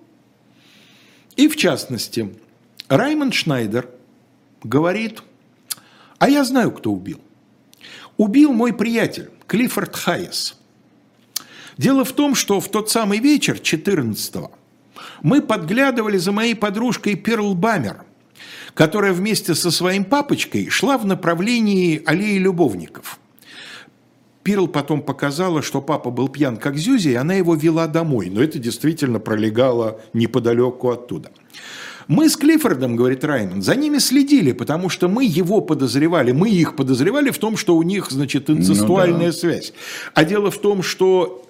[1.34, 2.32] И в частности,
[2.88, 3.88] Раймонд Шнайдер
[4.62, 5.22] говорит,
[6.18, 7.20] а я знаю, кто убил.
[8.16, 10.54] Убил мой приятель Клиффорд Хайес–
[11.80, 14.50] Дело в том, что в тот самый вечер, 14-го,
[15.22, 18.04] мы подглядывали за моей подружкой Перл Бамер,
[18.74, 23.18] которая вместе со своим папочкой шла в направлении аллеи любовников.
[24.42, 28.42] Перл потом показала, что папа был пьян как Зюзи, и она его вела домой, но
[28.42, 31.30] это действительно пролегало неподалеку оттуда.
[32.08, 36.76] Мы с Клиффордом, говорит Раймонд, за ними следили, потому что мы его подозревали, мы их
[36.76, 39.38] подозревали в том, что у них, значит, инцестуальная ну, да.
[39.38, 39.72] связь.
[40.12, 41.46] А дело в том, что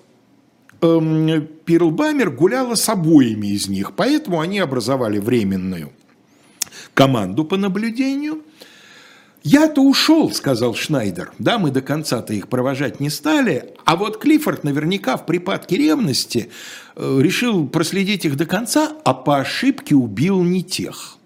[0.80, 5.92] Пирлбамер гуляла с обоими из них, поэтому они образовали временную
[6.94, 8.42] команду по наблюдению.
[9.42, 11.32] «Я-то ушел»,– сказал Шнайдер.
[11.38, 16.50] «Да, мы до конца-то их провожать не стали, а вот Клиффорд наверняка в припадке ревности
[16.94, 21.19] э, решил проследить их до конца, а по ошибке убил не тех».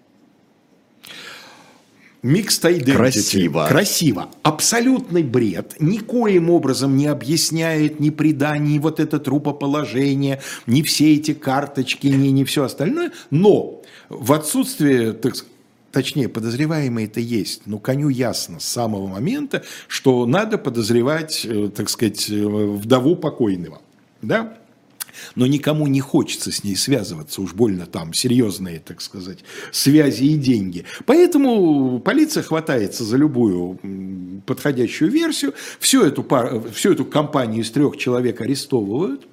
[2.25, 2.95] Mixed identity.
[2.95, 3.67] Красиво.
[3.69, 4.29] Красиво.
[4.41, 5.75] Абсолютный бред.
[5.79, 12.43] Никоим образом не объясняет ни преданий, вот это трупоположение, ни все эти карточки, ни, ни
[12.43, 13.11] все остальное.
[13.29, 15.35] Но в отсутствие, так
[15.91, 21.89] точнее, подозреваемый это есть, но коню ясно с самого момента, что надо подозревать, э, так
[21.89, 23.83] сказать, э, вдову покойного.
[24.23, 24.57] Да?
[25.35, 29.39] Но никому не хочется с ней связываться, уж больно там серьезные, так сказать,
[29.71, 30.85] связи и деньги.
[31.05, 33.79] Поэтому полиция хватается за любую
[34.45, 39.25] подходящую версию, всю эту, пар, всю эту компанию из трех человек арестовывают,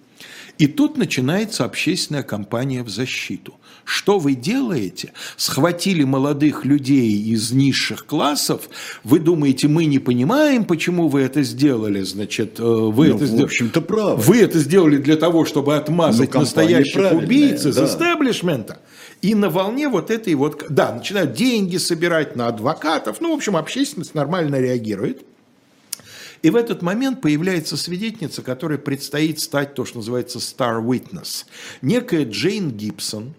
[0.59, 3.55] и тут начинается общественная кампания в защиту.
[3.85, 5.12] Что вы делаете?
[5.37, 8.69] Схватили молодых людей из низших классов.
[9.03, 12.03] Вы думаете, мы не понимаем, почему вы это сделали?
[12.03, 14.23] Значит, э, вы ну, это в общем-то правы.
[14.23, 17.87] Вы это сделали для того, чтобы отмазать ну, настоящих убийц из да.
[17.87, 18.79] истеблишмента.
[19.21, 23.21] И на волне вот этой вот, да, начинают деньги собирать на адвокатов.
[23.21, 25.25] Ну, в общем, общественность нормально реагирует.
[26.42, 31.46] И в этот момент появляется свидетельница, которой предстоит стать то, что называется star witness.
[31.81, 33.35] Некая Джейн Гибсон,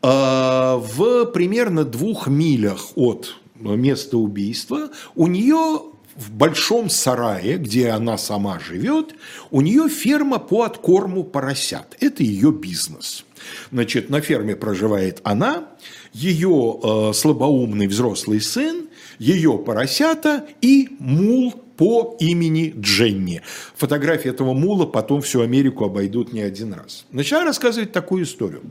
[0.00, 5.80] а, в примерно двух милях от места убийства у нее
[6.16, 9.14] в большом сарае, где она сама живет,
[9.50, 11.96] у нее ферма по откорму поросят.
[12.00, 13.24] Это ее бизнес.
[13.72, 15.64] Значит, на ферме проживает она,
[16.12, 23.42] ее э, слабоумный взрослый сын, ее поросята и мул по имени Дженни.
[23.74, 27.06] Фотографии этого мула потом всю Америку обойдут не один раз.
[27.10, 28.62] Начала рассказывать такую историю.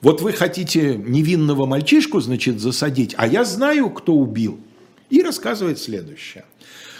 [0.00, 4.58] Вот вы хотите невинного мальчишку, значит, засадить, а я знаю, кто убил.
[5.10, 6.44] И рассказывает следующее.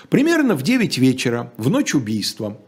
[0.08, 2.58] Примерно в 9 вечера, в ночь убийства,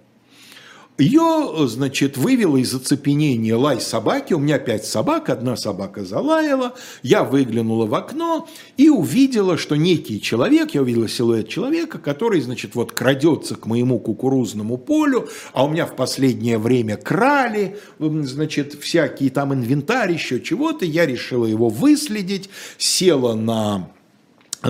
[0.99, 4.35] Ее, значит, вывело из оцепенения лай собаки.
[4.35, 6.75] У меня пять собак, одна собака залаяла.
[7.03, 12.75] Я выглянула в окно и увидела, что некий человек, я увидела силуэт человека, который, значит,
[12.75, 19.31] вот крадется к моему кукурузному полю, а у меня в последнее время крали, значит, всякие
[19.31, 20.85] там инвентарь, еще чего-то.
[20.85, 23.91] Я решила его выследить, села на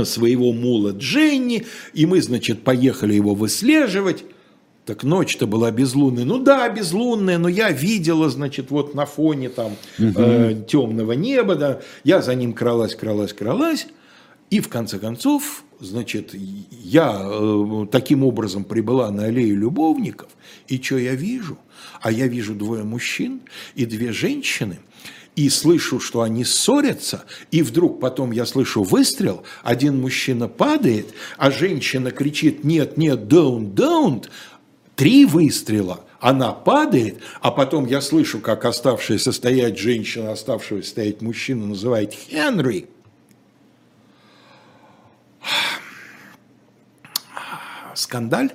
[0.04, 4.24] своего мула Дженни, и мы, значит, поехали его выслеживать.
[4.84, 6.24] Так ночь-то была безлунная.
[6.24, 11.80] Ну да, безлунная, но я видела, значит, вот на фоне там э, темного неба, да,
[12.02, 13.86] я за ним кралась, кралась, кралась.
[14.50, 20.28] И в конце концов, значит, я э, таким образом прибыла на аллею любовников,
[20.66, 21.58] и что я вижу?
[22.00, 23.40] А я вижу двое мужчин
[23.76, 24.80] и две женщины,
[25.36, 31.50] и слышу, что они ссорятся, и вдруг потом я слышу выстрел, один мужчина падает, а
[31.50, 34.26] женщина кричит «нет, нет, don't, don't»,
[35.02, 41.66] Три выстрела, она падает, а потом я слышу, как оставшаяся стоять женщина, оставшегося стоять мужчина
[41.66, 42.86] называет Хенри.
[47.96, 48.52] Скандаль,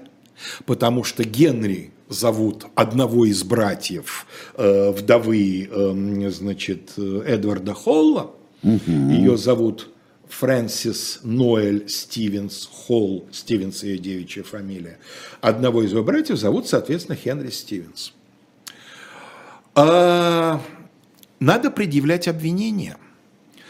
[0.65, 8.31] потому что Генри зовут одного из братьев э, вдовы, э, значит, Эдварда Холла.
[8.63, 8.89] Угу.
[9.09, 9.89] Ее зовут
[10.29, 14.99] Фрэнсис Ноэль Стивенс Холл, Стивенс ее девичья фамилия.
[15.41, 18.13] Одного из его братьев зовут, соответственно, Хенри Стивенс.
[19.75, 20.61] А,
[21.39, 22.97] надо предъявлять обвинения–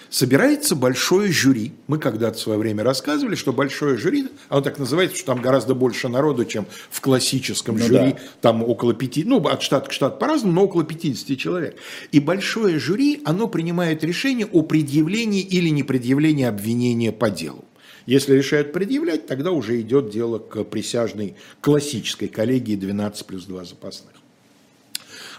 [0.09, 1.73] собирается большое жюри.
[1.87, 5.75] Мы когда-то в свое время рассказывали, что большое жюри, оно так называется, что там гораздо
[5.75, 8.19] больше народу, чем в классическом ну, жюри, да.
[8.41, 11.77] там около пяти, ну, от штата к штату по-разному, но около 50 человек.
[12.11, 17.65] И большое жюри, оно принимает решение о предъявлении или не предъявлении обвинения по делу.
[18.05, 24.13] Если решают предъявлять, тогда уже идет дело к присяжной классической коллегии 12 плюс 2 запасных.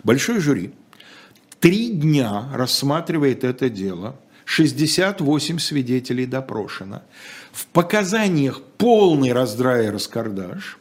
[0.04, 0.72] Большое жюри
[1.60, 7.02] три дня рассматривает это дело– 68 свидетелей допрошено.
[7.52, 10.78] В показаниях полный раздрай и раскардаш.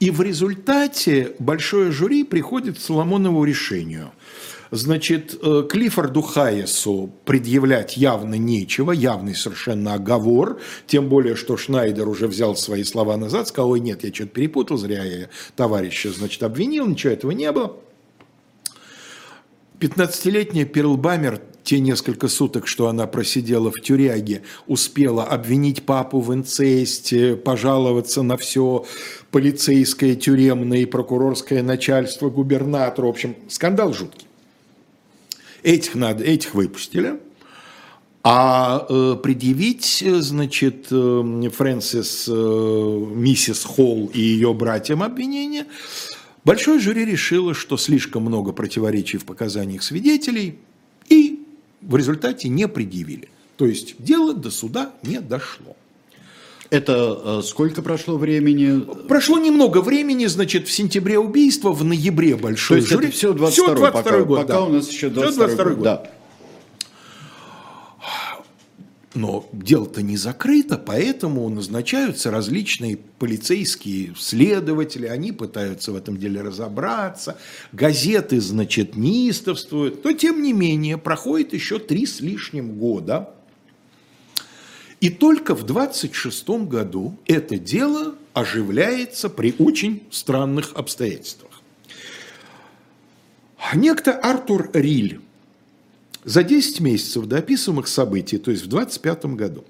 [0.00, 4.12] И в результате большое жюри приходит к Соломонову решению.
[4.70, 12.26] Значит, э, Клиффорду Хайесу предъявлять явно нечего, явный совершенно оговор, тем более, что Шнайдер уже
[12.26, 16.86] взял свои слова назад, сказал, ой, нет, я что-то перепутал, зря я товарища, значит, обвинил,
[16.86, 17.76] ничего этого не было.
[19.78, 26.32] 15-летняя Перл Бамер те несколько суток, что она просидела в тюряге, успела обвинить папу в
[26.34, 28.84] инцесте, пожаловаться на все
[29.30, 33.06] полицейское, тюремное и прокурорское начальство, губернатора.
[33.06, 34.26] В общем, скандал жуткий.
[35.62, 37.20] Этих, надо, этих выпустили.
[38.24, 45.66] А э, предъявить, значит, э, Фрэнсис, э, миссис Холл и ее братьям обвинение,
[46.44, 50.60] большое жюри решило, что слишком много противоречий в показаниях свидетелей,
[51.08, 51.41] и
[51.82, 53.28] в результате не предъявили.
[53.56, 55.76] То есть дело до суда не дошло.
[56.70, 58.80] Это э, сколько прошло времени?
[59.06, 63.08] Прошло немного времени, значит, в сентябре убийство, в ноябре большое То есть жюри.
[63.08, 64.62] это все 22, все 22 пока, год, пока да.
[64.62, 65.84] у нас еще 22, 22 год.
[65.84, 66.10] Да.
[69.14, 77.36] Но дело-то не закрыто, поэтому назначаются различные полицейские следователи, они пытаются в этом деле разобраться,
[77.72, 80.02] газеты, значит, неистовствуют.
[80.02, 83.34] Но, тем не менее, проходит еще три с лишним года,
[85.02, 91.60] и только в 26 году это дело оживляется при очень странных обстоятельствах.
[93.74, 95.20] Некто Артур Риль,
[96.24, 99.64] за 10 месяцев до описываемых событий, то есть в 25 году,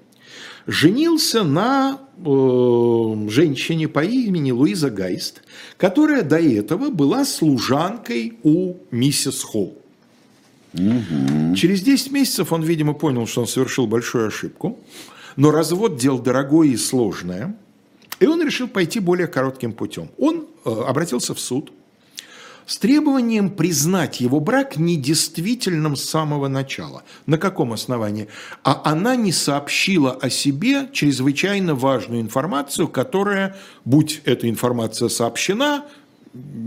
[0.67, 5.41] женился на э, женщине по имени Луиза Гайст,
[5.77, 9.77] которая до этого была служанкой у миссис Холл.
[10.73, 11.55] Угу.
[11.55, 14.79] Через 10 месяцев он, видимо, понял, что он совершил большую ошибку,
[15.35, 17.55] но развод дел дорогое и сложное,
[18.19, 20.09] и он решил пойти более коротким путем.
[20.17, 21.71] Он э, обратился в суд–
[22.65, 27.03] с требованием признать его брак недействительным с самого начала.
[27.25, 28.27] На каком основании?
[28.63, 33.55] А она не сообщила о себе чрезвычайно важную информацию, которая,
[33.85, 35.85] будь эта информация сообщена,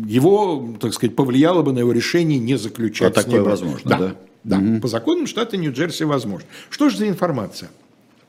[0.06, 3.98] его, так сказать, повлияло бы на его решение не заключать а такое возможно, да?
[3.98, 4.58] Да, да.
[4.58, 4.80] Угу.
[4.80, 6.46] по законам штата Нью-Джерси возможно.
[6.70, 7.70] Что же за информация?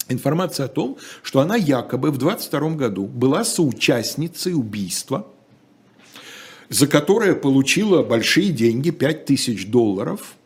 [0.09, 5.27] Информация о том, что она якобы в 22 году была соучастницей убийства
[6.69, 10.37] за которое получила большие деньги, 5000 долларов,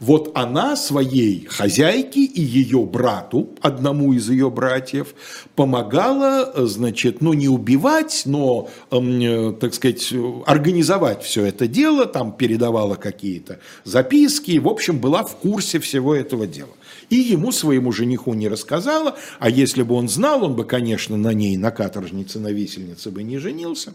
[0.00, 5.14] Вот она своей хозяйке и ее брату, одному из ее братьев,
[5.56, 10.14] помогала, значит, ну не убивать, но, э, так сказать,
[10.46, 16.46] организовать все это дело, там передавала какие-то записки, в общем, была в курсе всего этого
[16.46, 16.74] дела.
[17.10, 21.32] И ему, своему жениху, не рассказала, а если бы он знал, он бы, конечно, на
[21.32, 23.94] ней, на каторжнице, на висельнице бы не женился.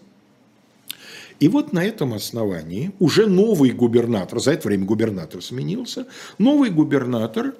[1.39, 6.07] И вот на этом основании уже новый губернатор, за это время губернатор сменился,
[6.37, 7.55] новый губернатор,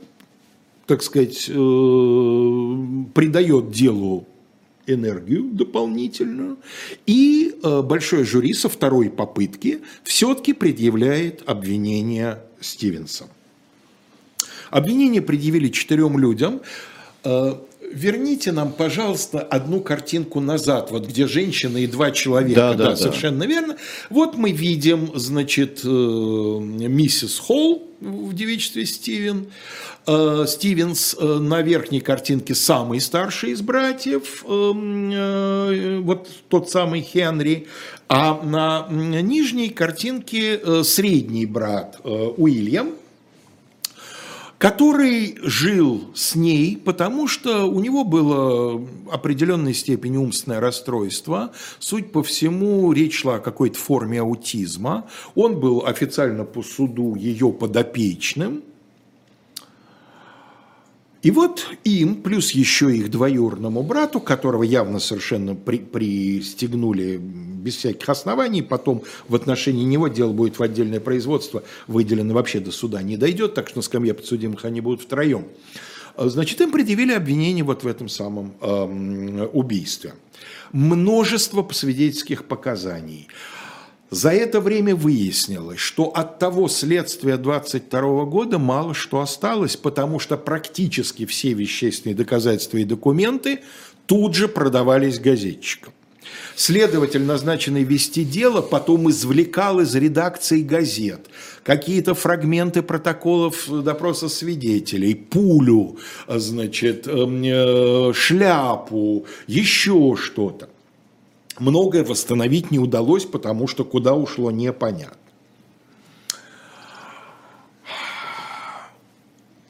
[0.86, 1.54] так сказать, э,
[3.14, 4.28] придает делу
[4.86, 6.58] энергию дополнительную,
[7.06, 13.28] и э, большой жюри со второй попытки все-таки предъявляет обвинение Стивенса.
[14.70, 16.62] Обвинение предъявили четырем людям.
[17.94, 22.60] Э, верните нам, пожалуйста, одну картинку назад, вот где женщина и два человека.
[22.60, 23.78] Да, да, да, совершенно верно.
[24.10, 29.48] Вот мы видим, значит, э, миссис Холл в девичестве Стивен.
[30.06, 37.68] Э, Стивенс на верхней картинке самый старший из братьев, вот тот самый Хенри,
[38.10, 42.96] а на нижней картинке средний брат Уильям,
[44.64, 51.52] который жил с ней, потому что у него было определенной степени умственное расстройство.
[51.80, 55.10] Суть по всему, речь шла о какой-то форме аутизма.
[55.36, 58.64] Он был официально по суду ее подопечным–
[61.24, 68.10] и вот им, плюс еще их двоюродному брату, которого явно совершенно при, пристегнули без всяких
[68.10, 73.16] оснований, потом в отношении него дело будет в отдельное производство, выделено вообще до суда не
[73.16, 75.48] дойдет, так что на скамье подсудимых они будут втроем.
[76.18, 80.16] Значит, им предъявили обвинение вот в этом самом э, убийстве.
[80.74, 83.30] Множество свидетельских показаний.
[84.14, 90.38] За это время выяснилось, что от того следствия 22 года мало что осталось, потому что
[90.38, 93.62] практически все вещественные доказательства и документы
[94.06, 95.94] тут же продавались газетчикам.
[96.56, 101.22] Следователь, назначенный вести дело, потом извлекал из редакции газет
[101.64, 105.98] какие-то фрагменты протоколов допроса свидетелей, пулю,
[106.28, 110.70] значит, эм, э, шляпу, еще что-то.
[111.60, 115.18] Многое восстановить не удалось, потому что куда ушло непонятно.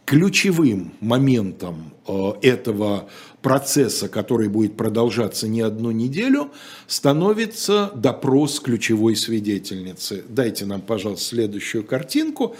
[0.06, 3.10] Ключевым моментом э, этого
[3.42, 6.52] процесса, который будет продолжаться не одну неделю,
[6.88, 10.24] становится допрос ключевой свидетельницы.
[10.30, 12.56] Дайте нам, пожалуйста, следующую картинку.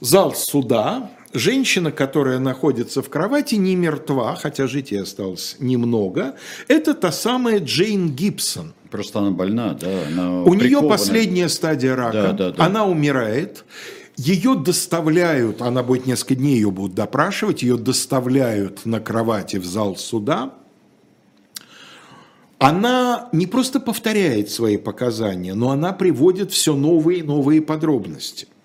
[0.00, 6.36] Зал суда, женщина, которая находится в кровати, не мертва, хотя жить ей осталось немного.
[6.68, 8.72] Это та самая Джейн Гибсон.
[8.90, 9.88] Просто она больна, да?
[10.08, 12.28] Она У нее последняя стадия рака.
[12.28, 12.64] Да, да, да.
[12.64, 13.64] Она умирает.
[14.16, 19.94] Ее доставляют, она будет несколько дней ее будут допрашивать, ее доставляют на кровати в зал
[19.96, 20.54] суда.
[22.58, 28.48] Она не просто повторяет свои показания, но она приводит все новые и новые подробности–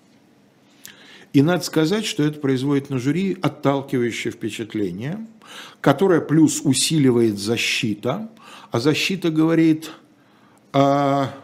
[1.34, 5.26] и надо сказать, что это производит на жюри отталкивающее впечатление,
[5.80, 8.30] которое плюс усиливает защита,
[8.70, 9.90] а защита говорит,
[10.72, 11.34] а,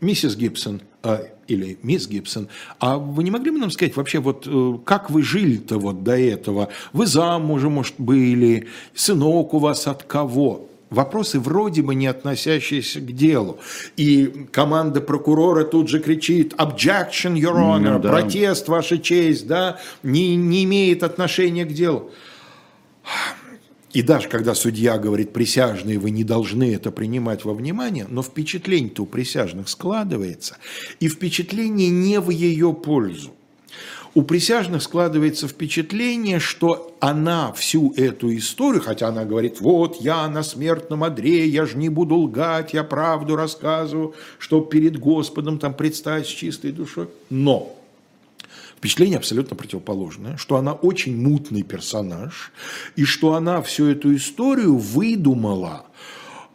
[0.00, 2.48] миссис Гибсон, а, или мисс Гибсон,
[2.78, 6.16] а вы не могли бы нам сказать вообще, вот э, как вы жили-то вот до
[6.16, 6.68] этого?
[6.92, 10.68] Вы замужем, может, были, сынок у вас от кого?
[10.92, 13.58] Вопросы вроде бы не относящиеся к делу.
[13.96, 18.10] И команда прокурора тут же кричит «Objection, Your Honor», ну, да.
[18.10, 22.10] «Протест, Ваша честь», да, не, не имеет отношения к делу.
[23.92, 29.02] И даже когда судья говорит, присяжные, вы не должны это принимать во внимание, но впечатление-то
[29.02, 30.56] у присяжных складывается,
[30.98, 33.34] и впечатление не в ее пользу
[34.14, 40.42] у присяжных складывается впечатление, что она всю эту историю, хотя она говорит, вот я на
[40.42, 46.26] смертном одре, я же не буду лгать, я правду рассказываю, чтобы перед Господом там предстать
[46.26, 47.08] с чистой душой.
[47.30, 47.74] Но
[48.76, 52.52] впечатление абсолютно противоположное, что она очень мутный персонаж,
[52.96, 55.86] и что она всю эту историю выдумала–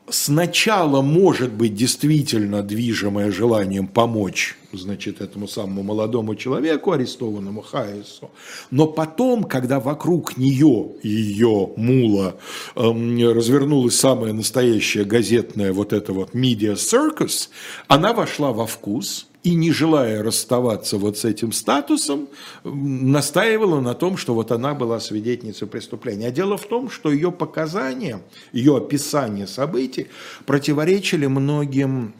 [0.10, 8.30] сначала может быть действительно движимое желанием помочь значит, этому самому молодому человеку, арестованному Хайесу,
[8.70, 12.36] но потом, когда вокруг нее ее мула
[12.76, 17.50] эм, развернулась самая настоящая газетная вот эта вот media circus,
[17.88, 22.28] она вошла во вкус, и не желая расставаться вот с этим статусом,
[22.64, 26.28] настаивала на том, что вот она была свидетельницей преступления.
[26.28, 28.22] А дело в том, что ее показания,
[28.52, 30.08] ее описание событий
[30.46, 32.14] противоречили многим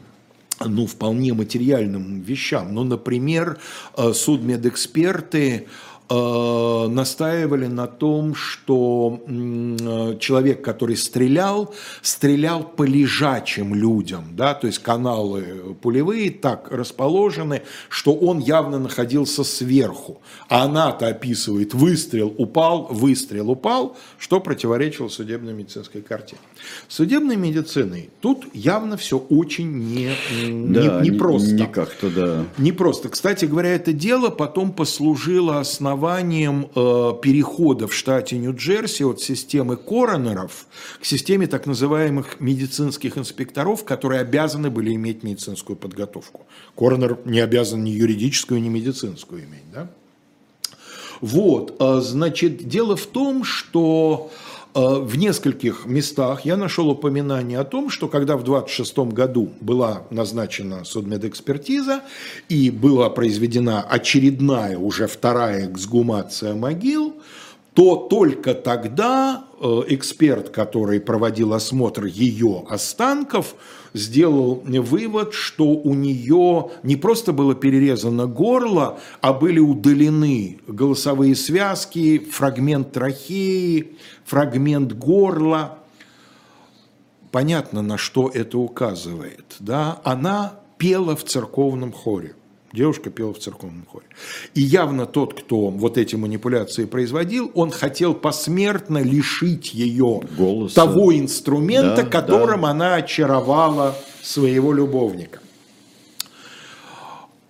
[0.64, 2.74] ну, вполне материальным вещам.
[2.74, 3.58] Ну, например,
[3.96, 5.68] э, судмедэксперты
[6.10, 14.78] настаивали на том, что э, человек, который стрелял, стрелял по лежачим людям, да, то есть
[14.78, 23.50] каналы пулевые так расположены, что он явно находился сверху, а она-то описывает выстрел упал, выстрел
[23.50, 26.40] упал, что противоречило судебной медицинской картине.
[26.88, 30.10] Судебной медициной тут явно все очень не,
[30.72, 31.52] да, не, не просто.
[31.52, 32.44] Не как-то, да.
[32.56, 33.10] Не просто.
[33.10, 39.76] Кстати говоря, это дело потом послужило основанием основанием э, перехода в штате Нью-Джерси от системы
[39.76, 40.66] коронеров
[41.00, 46.46] к системе так называемых медицинских инспекторов, которые обязаны были иметь медицинскую подготовку.
[46.76, 49.70] Коронер не обязан ни юридическую, ни медицинскую иметь.
[49.72, 49.90] Да?
[51.20, 54.30] Вот, э, значит, дело в том, что
[54.74, 60.84] в нескольких местах я нашел упоминание о том, что когда в 26 году была назначена
[60.84, 62.02] судмедэкспертиза
[62.48, 67.14] и была произведена очередная, уже вторая эксгумация могил,
[67.74, 73.54] то только тогда э, эксперт, который проводил осмотр ее останков,
[73.94, 82.18] сделал вывод, что у нее не просто было перерезано горло, а были удалены голосовые связки,
[82.18, 85.78] фрагмент трахеи, фрагмент горла.
[87.30, 89.56] Понятно, на что это указывает.
[89.60, 90.00] Да?
[90.04, 92.34] Она пела в церковном хоре.
[92.78, 94.06] Девушка пела в церковном хоре.
[94.54, 100.76] И явно тот, кто вот эти манипуляции производил, он хотел посмертно лишить ее Голоса.
[100.76, 102.68] того инструмента, да, которым да.
[102.68, 105.40] она очаровала своего любовника.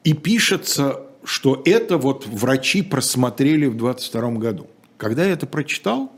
[0.02, 4.66] И пишется, что это вот врачи просмотрели в 22 году.
[4.96, 6.10] Когда я это прочитал,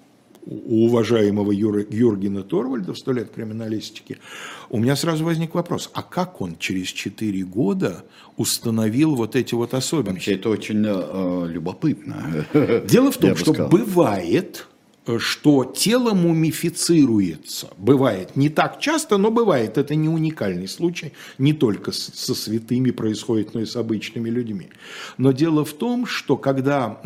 [0.47, 4.19] у уважаемого Юр, Юргена Торвальда в «Сто лет криминалистики»,
[4.69, 8.05] у меня сразу возник вопрос, а как он через 4 года
[8.37, 10.31] установил вот эти вот особенности?
[10.31, 12.47] Вообще это очень э, любопытно.
[12.89, 14.67] Дело в том, что бывает
[15.19, 17.69] что тело мумифицируется.
[17.77, 19.79] Бывает не так часто, но бывает.
[19.79, 21.13] Это не уникальный случай.
[21.39, 24.69] Не только со святыми происходит, но и с обычными людьми.
[25.19, 27.01] Но дело в том, что когда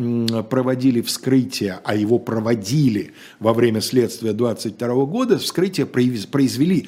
[0.49, 6.87] проводили вскрытие, а его проводили во время следствия 22 года, вскрытие произвели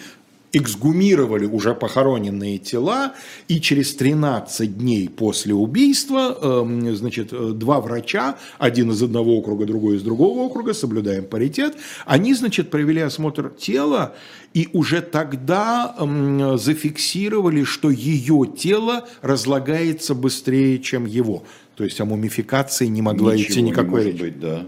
[0.54, 3.14] эксгумировали уже похороненные тела,
[3.48, 9.98] и через 13 дней после убийства, эм, значит, два врача, один из одного округа, другой
[9.98, 11.76] из другого округа, соблюдаем паритет,
[12.06, 14.16] они, значит, провели осмотр тела,
[14.54, 21.44] и уже тогда эм, зафиксировали, что ее тело разлагается быстрее, чем его.
[21.76, 24.68] То есть о мумификации не могла Ничего идти никакой не может быть, да.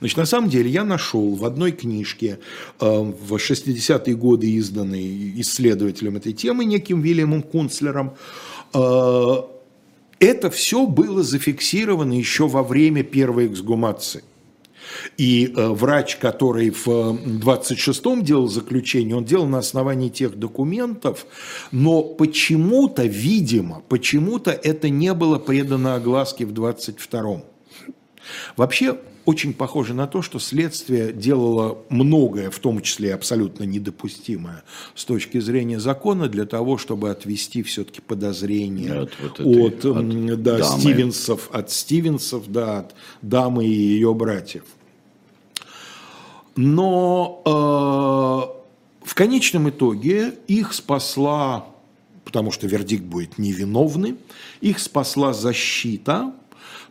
[0.00, 2.38] Значит, на самом деле я нашел в одной книжке
[2.80, 8.14] э, в 60-е годы изданной исследователем этой темы, неким Вильямом Кунцлером,
[8.74, 9.34] э,
[10.18, 14.22] это все было зафиксировано еще во время первой эксгумации.
[15.16, 21.26] И э, врач, который в 26-м делал заключение, он делал на основании тех документов,
[21.70, 27.44] но почему-то, видимо, почему-то это не было предано огласке в 22-м.
[28.56, 34.64] Вообще, очень похоже на то, что следствие делало многое, в том числе абсолютно недопустимое
[34.94, 40.42] с точки зрения закона, для того, чтобы отвести все-таки подозрения от, вот этой, от, от
[40.42, 44.64] да, Стивенсов, от Стивенсов, да, от дамы и ее братьев.
[46.56, 51.66] Но э, в конечном итоге их спасла,
[52.24, 54.16] потому что вердикт будет невиновный,
[54.60, 56.32] их спасла защита,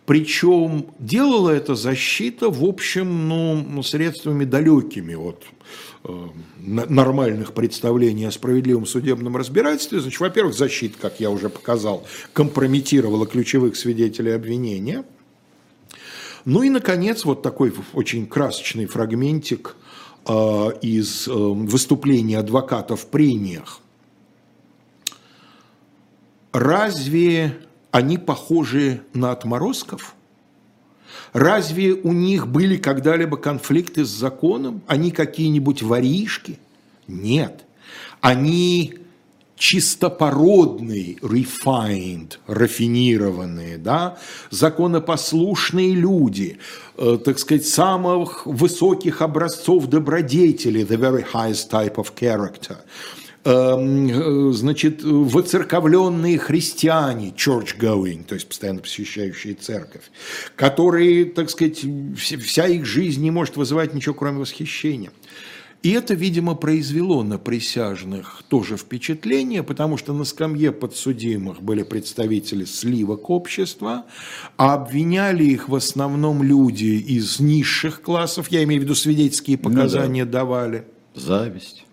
[0.05, 5.43] причем делала эта защита, в общем, ну, средствами далекими от
[6.03, 6.27] э,
[6.57, 9.99] нормальных представлений о справедливом судебном разбирательстве.
[9.99, 15.05] Значит, во-первых, защита, как я уже показал, компрометировала ключевых свидетелей обвинения.
[16.45, 19.75] Ну и, наконец, вот такой очень красочный фрагментик
[20.27, 20.33] э,
[20.81, 23.79] из э, выступления адвоката в прениях.
[26.53, 27.59] Разве
[27.91, 30.15] они похожи на отморозков?
[31.33, 34.81] Разве у них были когда-либо конфликты с законом?
[34.87, 36.59] Они какие-нибудь воришки?
[37.07, 37.65] Нет.
[38.19, 38.95] Они
[39.55, 44.17] чистопородные, refined, рафинированные, да,
[44.49, 46.57] законопослушные люди,
[46.97, 52.77] э, так сказать, самых высоких образцов добродетели, the very highest type of character–
[53.43, 60.11] значит, воцерковленные христиане, church-going, то есть постоянно посещающие церковь,
[60.55, 61.83] которые, так сказать,
[62.17, 65.11] вся их жизнь не может вызывать ничего, кроме восхищения.
[65.81, 72.65] И это, видимо, произвело на присяжных тоже впечатление, потому что на скамье подсудимых были представители
[72.65, 74.05] сливок общества,
[74.57, 80.23] а обвиняли их в основном люди из низших классов, я имею в виду свидетельские показания
[80.23, 80.39] ну, да.
[80.39, 80.85] давали.
[81.15, 81.83] Зависть.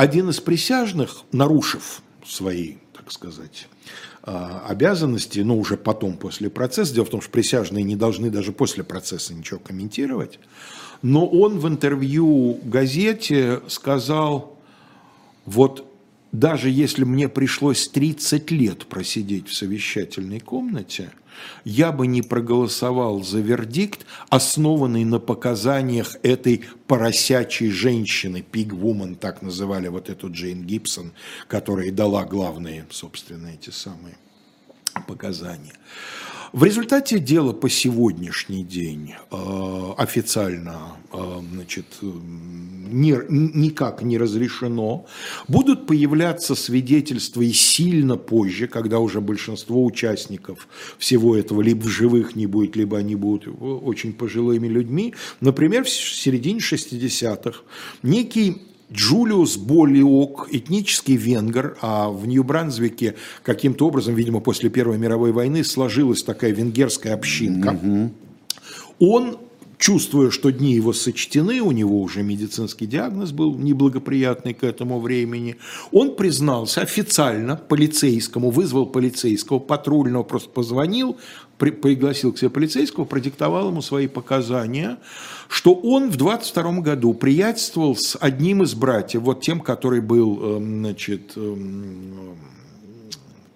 [0.00, 3.68] Один из присяжных, нарушив свои, так сказать,
[4.22, 8.52] а, обязанности, но уже потом, после процесса, дело в том, что присяжные не должны даже
[8.52, 10.38] после процесса ничего комментировать,
[11.02, 14.56] но он в интервью газете сказал,
[15.44, 15.86] вот
[16.32, 21.10] даже если мне пришлось 30 лет просидеть в совещательной комнате,
[21.64, 29.88] я бы не проголосовал за вердикт, основанный на показаниях этой поросячей женщины, пиг-вумен, так называли
[29.88, 31.12] вот эту Джейн Гибсон,
[31.48, 34.16] которая и дала главные, собственно, эти самые
[35.06, 35.74] показания.
[36.52, 45.06] В результате дела по сегодняшний день э, официально э, значит, никак не разрешено.
[45.46, 50.66] Будут появляться свидетельства и сильно позже, когда уже большинство участников
[50.98, 55.14] всего этого либо в живых не будет, либо они будут очень пожилыми людьми.
[55.40, 57.60] Например, в середине 60-х
[58.02, 65.64] некий Джулиус Болиок, этнический венгер, а в Нью-Брансвике каким-то образом, видимо, после Первой мировой войны
[65.64, 67.78] сложилась такая венгерская общинка.
[67.80, 68.10] Угу.
[68.98, 69.38] Он
[69.80, 75.56] чувствуя, что дни его сочтены, у него уже медицинский диагноз был неблагоприятный к этому времени,
[75.90, 81.16] он признался официально полицейскому, вызвал полицейского, патрульного, просто позвонил,
[81.60, 84.96] при, пригласил к себе полицейского, продиктовал ему свои показания,
[85.48, 90.80] что он в 22 году приятельствовал с одним из братьев, вот тем, который был, эм,
[90.80, 92.38] значит, эм,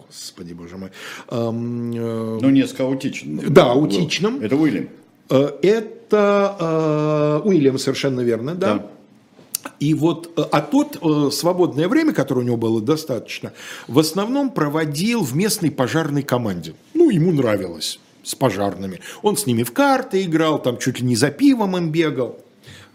[0.07, 0.91] господи боже мой.
[1.31, 3.41] Эм, э, ну, несколько аутичным.
[3.51, 4.39] Да, аутичным.
[4.39, 4.89] Это Уильям.
[5.31, 8.75] Э, это э, Уильям, совершенно верно, да.
[8.75, 9.71] да.
[9.79, 10.99] И вот, э, а тот
[11.33, 13.51] свободное время, которое у него было достаточно,
[13.87, 16.75] в основном проводил в местной пожарной команде.
[17.15, 18.99] Ну, ему нравилось с пожарными.
[19.21, 22.39] Он с ними в карты играл, там чуть ли не за пивом им бегал.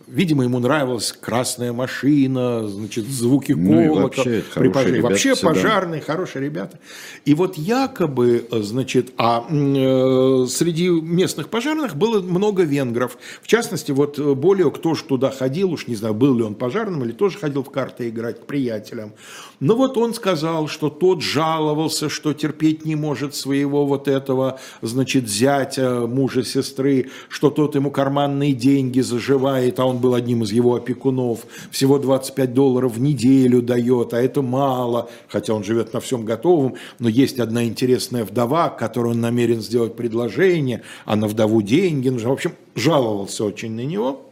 [0.07, 4.43] Видимо, ему нравилась красная машина, значит, звуки ну, колокола.
[4.57, 5.01] при пожаре.
[5.03, 5.51] Вообще всегда.
[5.51, 6.81] пожарные, хорошие ребята.
[7.25, 13.19] И вот якобы, значит, а э, среди местных пожарных было много венгров.
[13.41, 17.05] В частности, вот более кто ж туда ходил, уж не знаю, был ли он пожарным
[17.05, 19.13] или тоже ходил в карты играть к приятелям.
[19.61, 25.29] Но вот он сказал, что тот жаловался, что терпеть не может своего вот этого, значит,
[25.29, 30.77] зятя, мужа, сестры, что тот ему карманные деньги заживает, а он был одним из его
[30.77, 31.41] опекунов,
[31.71, 36.77] всего 25 долларов в неделю дает, а это мало, хотя он живет на всем готовом,
[36.99, 42.31] но есть одна интересная вдова, которой он намерен сделать предложение, а на вдову деньги нужно.
[42.31, 44.30] В общем, жаловался очень на него.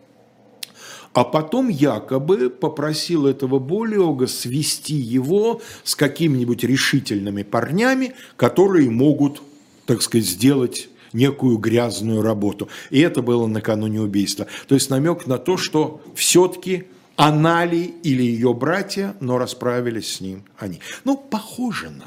[1.19, 9.43] А потом якобы попросил этого Болиога свести его с какими-нибудь решительными парнями, которые могут,
[9.85, 12.69] так сказать, сделать некую грязную работу.
[12.91, 14.47] И это было накануне убийства.
[14.69, 16.85] То есть намек на то, что все-таки
[17.16, 20.79] она ли или ее братья, но расправились с ним они.
[21.05, 22.05] Ну, похоже на.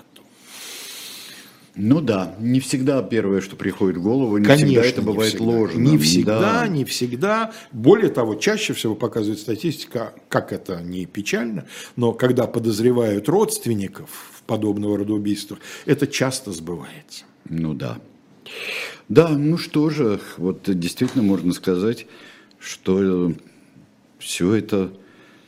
[1.75, 5.45] Ну да, не всегда первое, что приходит в голову, не Конечно, всегда это бывает всегда.
[5.45, 5.79] ложно.
[5.79, 6.67] Не всегда, да.
[6.67, 7.53] не всегда.
[7.71, 11.65] Более того, чаще всего показывает статистика, как это не печально,
[11.95, 17.23] но когда подозревают родственников в подобного рода убийствах, это часто сбывается.
[17.47, 17.99] Ну да.
[19.07, 22.05] Да, ну что же, вот действительно можно сказать,
[22.59, 23.33] что
[24.19, 24.91] все это,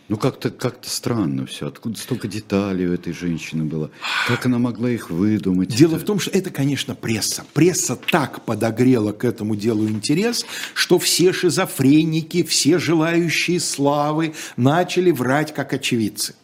[0.09, 1.67] ну как-то как странно все.
[1.67, 3.89] Откуда столько деталей у этой женщины было?
[4.27, 5.69] Как она могла их выдумать?
[5.69, 7.45] Дело в том, что это, конечно, пресса.
[7.53, 15.53] Пресса так подогрела к этому делу интерес, что все шизофреники, все желающие славы начали врать
[15.53, 16.35] как очевидцы.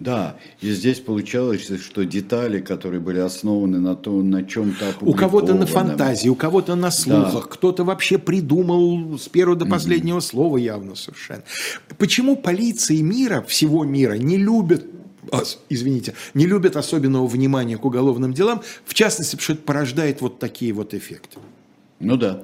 [0.00, 5.52] Да, и здесь получалось, что детали, которые были основаны на том, на чем-то У кого-то
[5.54, 7.52] на фантазии, у кого-то на слухах, да.
[7.52, 10.22] кто-то вообще придумал с первого до последнего mm-hmm.
[10.22, 11.42] слова явно совершенно.
[11.98, 14.84] Почему полиции мира, всего мира, не любят
[15.68, 20.38] извините, не любят особенного внимания к уголовным делам, в частности, потому что это порождает вот
[20.38, 21.38] такие вот эффекты.
[22.00, 22.42] Ну да.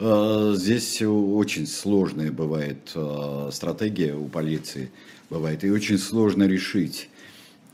[0.00, 4.90] А, здесь очень сложная бывает а, стратегия у полиции
[5.30, 5.64] бывает.
[5.64, 7.08] И очень сложно решить,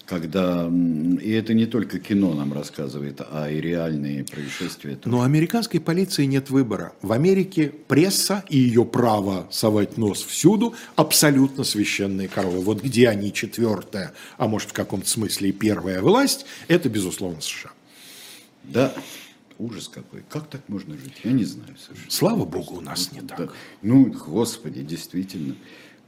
[0.07, 0.71] когда...
[1.21, 4.97] И это не только кино нам рассказывает, а и реальные происшествия.
[4.97, 5.15] Тоже.
[5.15, 6.93] Но американской полиции нет выбора.
[7.03, 12.61] В Америке пресса и ее право совать нос всюду абсолютно священные коровы.
[12.61, 17.71] Вот где они четвертая, а может в каком-то смысле и первая власть, это, безусловно, США.
[18.65, 18.95] Да,
[19.59, 20.23] Ужас какой.
[20.29, 21.21] Как так можно жить?
[21.23, 22.11] Я не знаю совершенно.
[22.11, 23.39] Слава Богу, у нас не так.
[23.39, 23.49] Да.
[23.83, 25.55] Ну, Господи, действительно.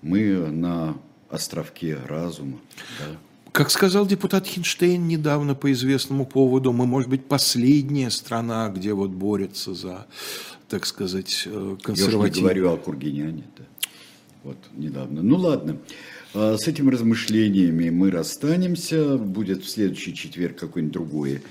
[0.03, 0.97] Мы на
[1.31, 2.59] островке разума.
[2.99, 3.17] Да?
[3.53, 9.11] Как сказал депутат Хинштейн недавно по известному поводу, мы, может быть, последняя страна, где вот
[9.11, 10.07] борется за,
[10.69, 11.49] так сказать,
[11.83, 11.97] консервативность.
[11.97, 13.45] Я уж не говорю о Кургиняне.
[13.57, 13.65] Да.
[14.43, 15.23] Вот, недавно.
[15.23, 15.79] Ну, ладно.
[16.35, 19.17] А, с этими размышлениями мы расстанемся.
[19.17, 21.43] Будет в следующий четверг какое-нибудь другое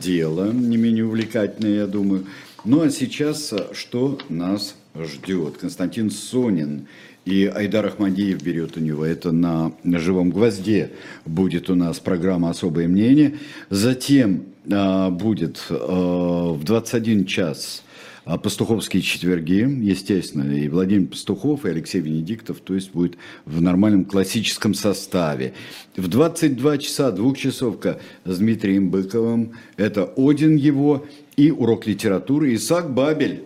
[0.00, 2.26] дело, не менее увлекательное, я думаю.
[2.64, 5.56] Ну, а сейчас а, что нас ждет?
[5.58, 6.86] Константин Сонин
[7.24, 10.92] и Айдар Ахмадиев берет у него это на, на живом гвозде.
[11.24, 13.38] Будет у нас программа «Особое мнение».
[13.70, 17.82] Затем а, будет а, в 21 час
[18.24, 24.74] пастуховские четверги, естественно, и Владимир Пастухов, и Алексей Венедиктов, то есть будет в нормальном классическом
[24.74, 25.54] составе.
[25.96, 31.06] В 22 часа двухчасовка с Дмитрием Быковым, это Один его
[31.36, 33.44] и урок литературы Исаак Бабель.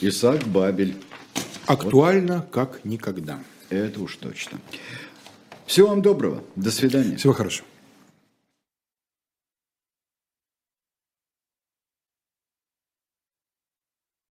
[0.00, 0.94] Исаак Бабель.
[1.66, 2.50] Актуально, вот.
[2.50, 3.38] как никогда.
[3.70, 4.58] Это уж точно.
[5.66, 6.44] Всего вам доброго.
[6.56, 7.16] До свидания.
[7.16, 7.66] Всего хорошего.